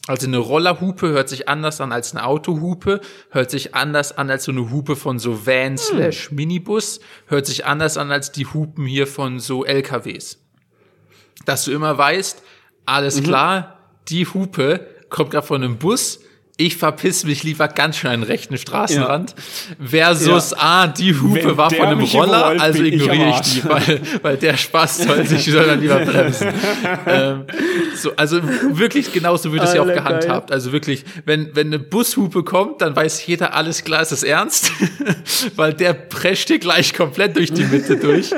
[0.08, 4.46] Also eine Rollerhupe hört sich anders an als eine Autohupe, hört sich anders an als
[4.46, 8.86] so eine Hupe von so Van slash Minibus, hört sich anders an als die Hupen
[8.86, 10.40] hier von so LKWs.
[11.46, 12.42] Dass du immer weißt,
[12.86, 13.78] alles klar,
[14.08, 16.22] die Hupe kommt gerade von einem Bus,
[16.60, 19.34] ich verpiss mich lieber ganz schnell an den rechten Straßenrand.
[19.82, 23.54] Versus, ah, die Hupe Wenn war von einem Roller, also ich ignoriere ich, Arsch.
[23.54, 26.50] die, weil, weil der Spaß soll sich dann lieber bremsen.
[27.08, 27.46] ähm,
[27.96, 30.52] so, also wirklich genauso wird es ja auch gehandhabt.
[30.52, 34.74] Also wirklich, wenn, wenn eine Bushupe kommt, dann weiß jeder, alles klar, ist es ernst,
[35.56, 38.32] weil der prescht dir gleich komplett durch die Mitte durch.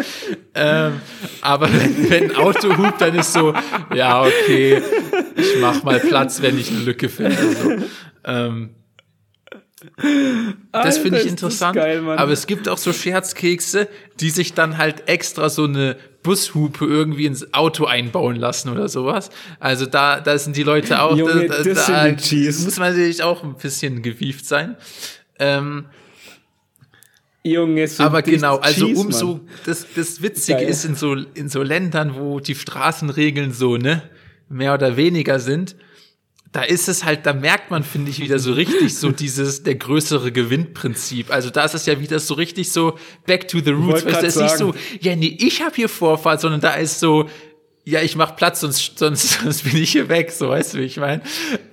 [0.54, 1.02] Ähm,
[1.42, 3.54] aber wenn, wenn ein Auto hupt, dann ist so,
[3.96, 4.80] ja, okay,
[5.36, 7.38] ich mach mal Platz, wenn ich eine Lücke finde.
[7.56, 7.78] So.
[8.24, 8.72] Ähm,
[10.72, 11.76] das finde ich interessant.
[11.76, 13.88] geil, aber es gibt auch so Scherzkekse,
[14.20, 19.32] die sich dann halt extra so eine Bushupe irgendwie ins Auto einbauen lassen oder sowas.
[19.60, 22.64] Also da, da sind die Leute auch, Junge, da, das da, Cheese.
[22.64, 24.78] muss man sich auch ein bisschen gewieft sein.
[25.40, 25.86] Ähm,
[27.44, 29.48] Junge, so aber genau, also Cheese, umso, Mann.
[29.66, 30.70] das, das Witzige Geil.
[30.70, 34.04] ist in so, in so Ländern, wo die Straßenregeln so, ne,
[34.48, 35.76] mehr oder weniger sind,
[36.52, 39.76] da ist es halt, da merkt man, finde ich, wieder so richtig so dieses, der
[39.76, 41.32] größere Gewinnprinzip.
[41.32, 44.06] Also da ist es ja wieder so richtig so back to the roots.
[44.06, 47.30] Weißt es ist nicht so, ja, nee, ich habe hier Vorfahrt, sondern da ist so,
[47.86, 50.84] ja, ich mach Platz, sonst, sonst, sonst bin ich hier weg, so weißt du, wie
[50.84, 51.22] ich meine.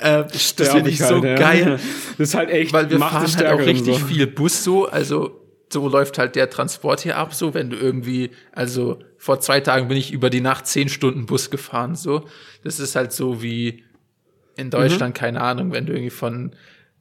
[0.01, 1.35] Ähm, das finde ich halt, so ja.
[1.35, 1.81] geil
[2.19, 4.07] Das ist halt echt, weil wir fahren halt auch richtig so.
[4.07, 8.31] viel Bus so, also so läuft halt der Transport hier ab, so wenn du irgendwie,
[8.53, 12.25] also vor zwei Tagen bin ich über die Nacht zehn Stunden Bus gefahren, so.
[12.63, 13.85] Das ist halt so wie
[14.59, 15.19] in Deutschland, Mhm.
[15.19, 16.53] keine Ahnung, wenn du irgendwie von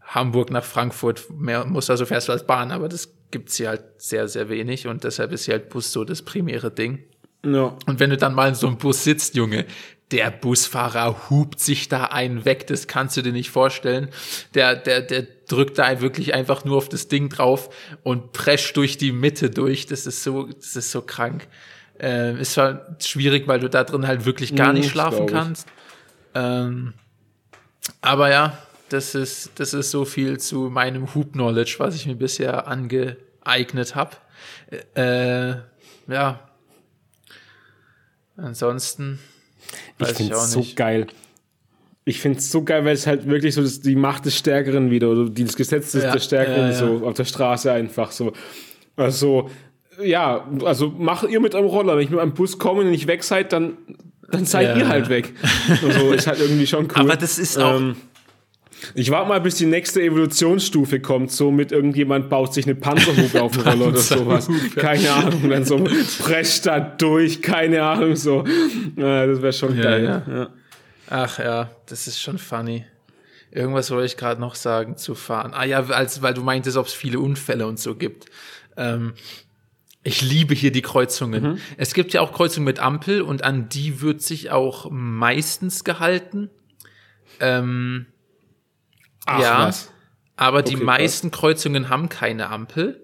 [0.02, 3.84] Hamburg nach Frankfurt mehr musst, also fährst du als Bahn, aber das gibt's hier halt
[3.98, 7.04] sehr, sehr wenig und deshalb ist hier halt Bus so das primäre Ding.
[7.46, 7.76] Ja.
[7.86, 9.66] Und wenn du dann mal in so einem Bus sitzt, Junge,
[10.12, 14.08] der Busfahrer hupt sich da einen weg, das kannst du dir nicht vorstellen.
[14.54, 17.70] Der, der, der drückt da wirklich einfach nur auf das Ding drauf
[18.04, 19.86] und prescht durch die Mitte durch.
[19.86, 21.48] Das ist so, das ist so krank.
[22.00, 25.26] Äh, ist zwar schwierig, weil du da drin halt wirklich gar Mhm, nicht das schlafen
[25.26, 25.68] kannst.
[26.34, 26.94] Ähm,
[28.02, 28.58] aber ja,
[28.90, 34.12] das ist, das ist so viel zu meinem Hoop-Knowledge, was ich mir bisher angeeignet habe.
[34.96, 35.56] Äh,
[36.12, 36.40] ja.
[38.38, 39.20] Ansonsten
[39.98, 40.76] Ich weiß ich, finde auch es so nicht.
[40.76, 41.08] geil.
[42.06, 44.90] Ich finde es so geil, weil es halt wirklich so das, die Macht des Stärkeren
[44.92, 46.74] wieder, oder die- das Gesetz des, Ja, des Stärkeren ja, ja.
[47.00, 48.32] so auf der Straße einfach so.
[48.96, 49.50] Also
[50.02, 51.96] ja, also mach ihr mit eurem Roller.
[51.98, 53.78] Wenn ich mit einem Bus komme und nicht weg seid, dann,
[54.32, 54.78] dann seid Ja.
[54.78, 55.34] ihr halt weg.
[55.86, 56.92] Also ist halt irgendwie schon cool.
[56.96, 57.78] Aber das ist auch.
[57.80, 57.96] Ähm,
[58.94, 61.32] ich warte mal, bis die nächste Evolutionsstufe kommt.
[61.32, 64.48] So mit irgendjemand baut sich eine Panzerhupe auf den Roller oder sowas.
[64.76, 65.50] Keine Ahnung.
[65.50, 65.84] Dann so
[66.20, 67.42] prescht da durch.
[67.42, 68.16] Keine Ahnung.
[68.16, 68.44] So.
[68.96, 70.04] Das wäre schon Ja, geil.
[70.04, 70.34] ja.
[70.34, 70.50] Ja.
[71.10, 72.86] Ach ja, das ist schon funny.
[73.50, 75.54] Irgendwas wollte ich gerade noch sagen zu fahren.
[75.56, 78.26] Ah ja, als, weil du meintest, ob es viele Unfälle und so gibt.
[78.76, 79.14] Ähm,
[80.08, 81.44] ich liebe hier die Kreuzungen.
[81.44, 81.58] Mhm.
[81.78, 86.50] Es gibt ja auch Kreuzungen mit Ampel und an die wird sich auch meistens gehalten.
[87.40, 88.06] Ähm,
[89.26, 89.92] Ach, ja, was.
[90.36, 93.04] aber die Okay, meisten Kreuzungen haben keine Ampel.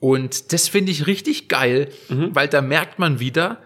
[0.00, 2.34] Und das finde ich richtig geil, Mhm.
[2.34, 3.60] weil da merkt man wieder,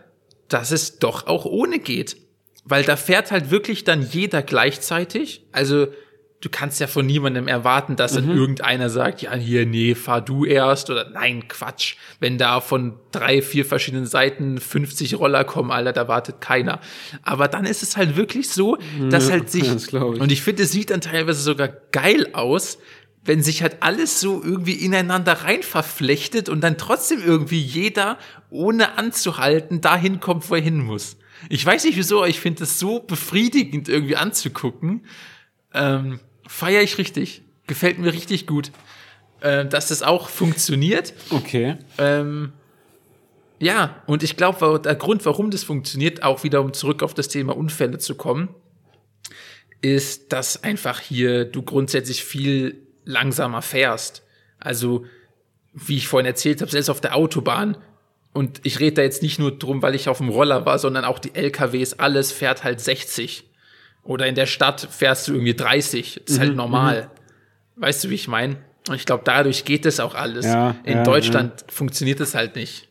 [0.48, 2.16] dass es doch auch ohne geht.
[2.64, 5.44] Weil da fährt halt wirklich dann jeder gleichzeitig.
[5.52, 5.88] Also
[6.42, 8.16] du kannst ja von niemandem erwarten, dass Mhm.
[8.28, 11.94] dann irgendeiner sagt, ja, hier, nee, fahr du erst oder nein, Quatsch.
[12.20, 16.80] Wenn da von drei, vier verschiedenen Seiten 50 Roller kommen, Alter, da wartet keiner.
[17.22, 18.76] Aber dann ist es halt wirklich so,
[19.10, 19.92] dass Ja, halt sich, ich.
[19.94, 22.78] und ich finde, es sieht dann teilweise sogar geil aus,
[23.24, 28.18] wenn sich halt alles so irgendwie ineinander rein verflechtet und dann trotzdem irgendwie jeder,
[28.50, 31.16] ohne anzuhalten, dahin kommt, wo er hin muss.
[31.48, 35.06] Ich weiß nicht wieso, aber ich finde es so befriedigend irgendwie anzugucken.
[35.72, 36.18] Ähm,
[36.52, 37.42] Feier ich richtig.
[37.66, 38.72] Gefällt mir richtig gut.
[39.40, 41.14] Äh, dass das auch funktioniert.
[41.30, 41.78] Okay.
[41.96, 42.52] Ähm,
[43.58, 47.28] ja, und ich glaube, der Grund, warum das funktioniert, auch wieder um zurück auf das
[47.28, 48.50] Thema Unfälle zu kommen,
[49.80, 54.22] ist, dass einfach hier du grundsätzlich viel langsamer fährst.
[54.58, 55.06] Also,
[55.72, 57.78] wie ich vorhin erzählt habe, selbst auf der Autobahn,
[58.34, 61.04] und ich rede da jetzt nicht nur drum, weil ich auf dem Roller war, sondern
[61.04, 63.51] auch die LKWs, alles fährt halt 60.
[64.04, 66.20] Oder in der Stadt fährst du irgendwie 30.
[66.24, 67.10] Das ist Mhm, halt normal.
[67.76, 68.56] Weißt du, wie ich meine?
[68.88, 70.46] Und ich glaube, dadurch geht das auch alles.
[70.46, 72.88] Ja, in ja, Deutschland funktioniert es halt nicht.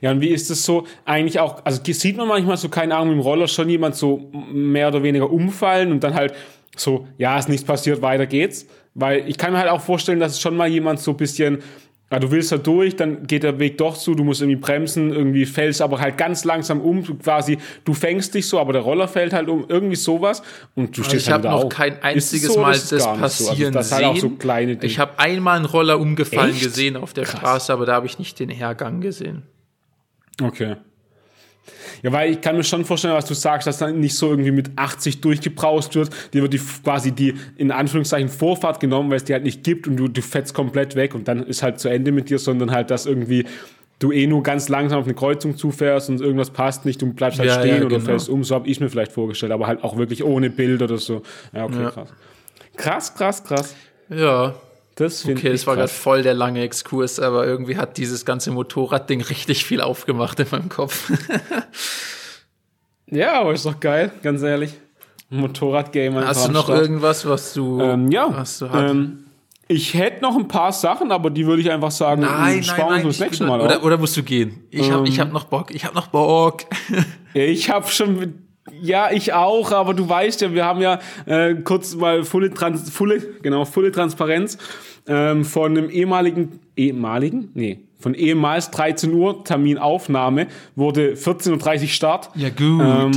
[0.00, 3.14] Ja, und wie ist es so eigentlich auch, also sieht man manchmal so, keine Ahnung,
[3.14, 6.32] im Roller schon jemand so mehr oder weniger umfallen und dann halt
[6.76, 8.66] so, ja, ist nichts passiert, weiter geht's.
[8.94, 11.62] Weil ich kann mir halt auch vorstellen, dass es schon mal jemand so ein bisschen,
[12.12, 15.10] ja, du willst da durch, dann geht der Weg doch zu, du musst irgendwie bremsen,
[15.12, 18.82] irgendwie fällst aber halt ganz langsam um, du quasi, du fängst dich so, aber der
[18.82, 20.42] Roller fällt halt um, irgendwie sowas
[20.76, 21.72] und du stehst ich halt habe wieder noch auf.
[21.72, 23.08] kein einziges so, Mal das nicht so?
[23.14, 23.96] passieren Also das sehen.
[23.96, 24.84] halt auch so kleine Dinge.
[24.92, 26.62] ich habe einmal einen Roller umgefallen Echt?
[26.62, 27.40] gesehen auf der Krass.
[27.40, 29.42] Straße, aber da habe ich nicht den Hergang gesehen.
[30.40, 30.76] Okay.
[32.02, 34.50] Ja, weil ich kann mir schon vorstellen, was du sagst, dass dann nicht so irgendwie
[34.50, 36.10] mit 80 durchgebraust wird.
[36.34, 39.88] Dir wird die quasi die in Anführungszeichen Vorfahrt genommen, weil es die halt nicht gibt
[39.88, 42.70] und du, du fetzt komplett weg und dann ist halt zu Ende mit dir, sondern
[42.70, 43.46] halt, dass irgendwie
[43.98, 47.38] du eh nur ganz langsam auf eine Kreuzung zufährst und irgendwas passt nicht, du bleibst
[47.38, 48.04] halt Ja, stehen ja, oder genau.
[48.04, 48.44] fällst um.
[48.44, 51.22] So habe ich mir vielleicht vorgestellt, aber halt auch wirklich ohne Bild oder so.
[51.54, 51.90] Ja, okay, Ja.
[51.90, 52.08] krass.
[52.76, 53.74] Krass, krass, krass.
[54.10, 54.54] Ja,
[54.96, 58.24] Das finde okay, ich das war gerade voll der lange Exkurs, aber irgendwie hat dieses
[58.24, 61.10] ganze Motorradding richtig viel aufgemacht in meinem Kopf.
[63.06, 64.74] Ja, aber ist doch geil, ganz ehrlich.
[65.30, 66.18] Motorradgame.
[66.18, 66.80] einfach Hast du noch Start.
[66.80, 68.28] irgendwas, was du, Ähm, ja.
[68.34, 69.24] was du ähm,
[69.66, 73.06] ich hätte noch ein paar Sachen, aber die würde ich einfach sagen, nein, sparen nein,
[73.06, 74.64] das nächste Mal oder, oder musst du gehen?
[74.70, 75.70] Ich habe ich hab noch Bock.
[75.74, 76.64] Ich habe noch Bock.
[77.32, 78.43] Ich habe schon,
[78.84, 82.90] ja, ich auch, aber du weißt ja, wir haben ja äh, kurz mal volle, Trans
[82.90, 84.58] volle, genau, volle Transparenz
[85.06, 87.50] ähm, von einem ehemaligen, ehemaligen?
[87.54, 92.28] Nee, von ehemals 13 Uhr Terminaufnahme wurde 14.30 Uhr Start.
[92.34, 92.82] Ja, gut.
[92.82, 93.12] Ähm,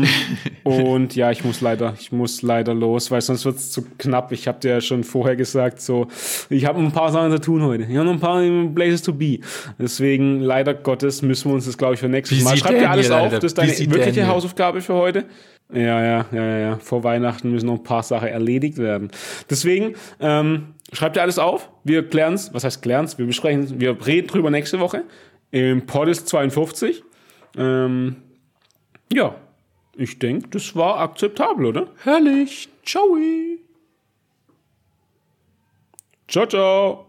[0.64, 4.32] und ja, ich muss leider, ich muss leider los, weil sonst wird es zu knapp.
[4.32, 6.08] Ich habe dir ja schon vorher gesagt, so,
[6.50, 7.84] ich habe ein paar Sachen zu tun heute.
[7.84, 8.42] Ich habe noch ein paar
[8.74, 9.40] Places to be.
[9.78, 12.56] Deswegen, leider Gottes, müssen wir uns das, glaube ich, für nächstes Wie Mal.
[12.56, 13.36] Schreib dir alles auf, Alter?
[13.40, 14.28] das ist deine wirkliche Daniel?
[14.28, 15.26] Hausaufgabe für heute.
[15.74, 16.78] Ja, ja, ja, ja, ja.
[16.78, 19.10] Vor Weihnachten müssen noch ein paar Sachen erledigt werden.
[19.50, 21.70] Deswegen, ähm, schreibt dir alles auf.
[21.84, 22.54] Wir klären's.
[22.54, 23.18] Was heißt klären's?
[23.18, 25.04] Wir besprechen, wir reden drüber nächste Woche.
[25.52, 27.04] Im Podest 52.
[27.58, 28.18] Ähm,
[29.12, 29.36] ja,
[29.96, 31.88] ich denke, das war akzeptabel, oder?
[32.04, 32.70] Herrlich.
[32.84, 33.18] Ciao.
[36.28, 37.06] Ciao, ciao.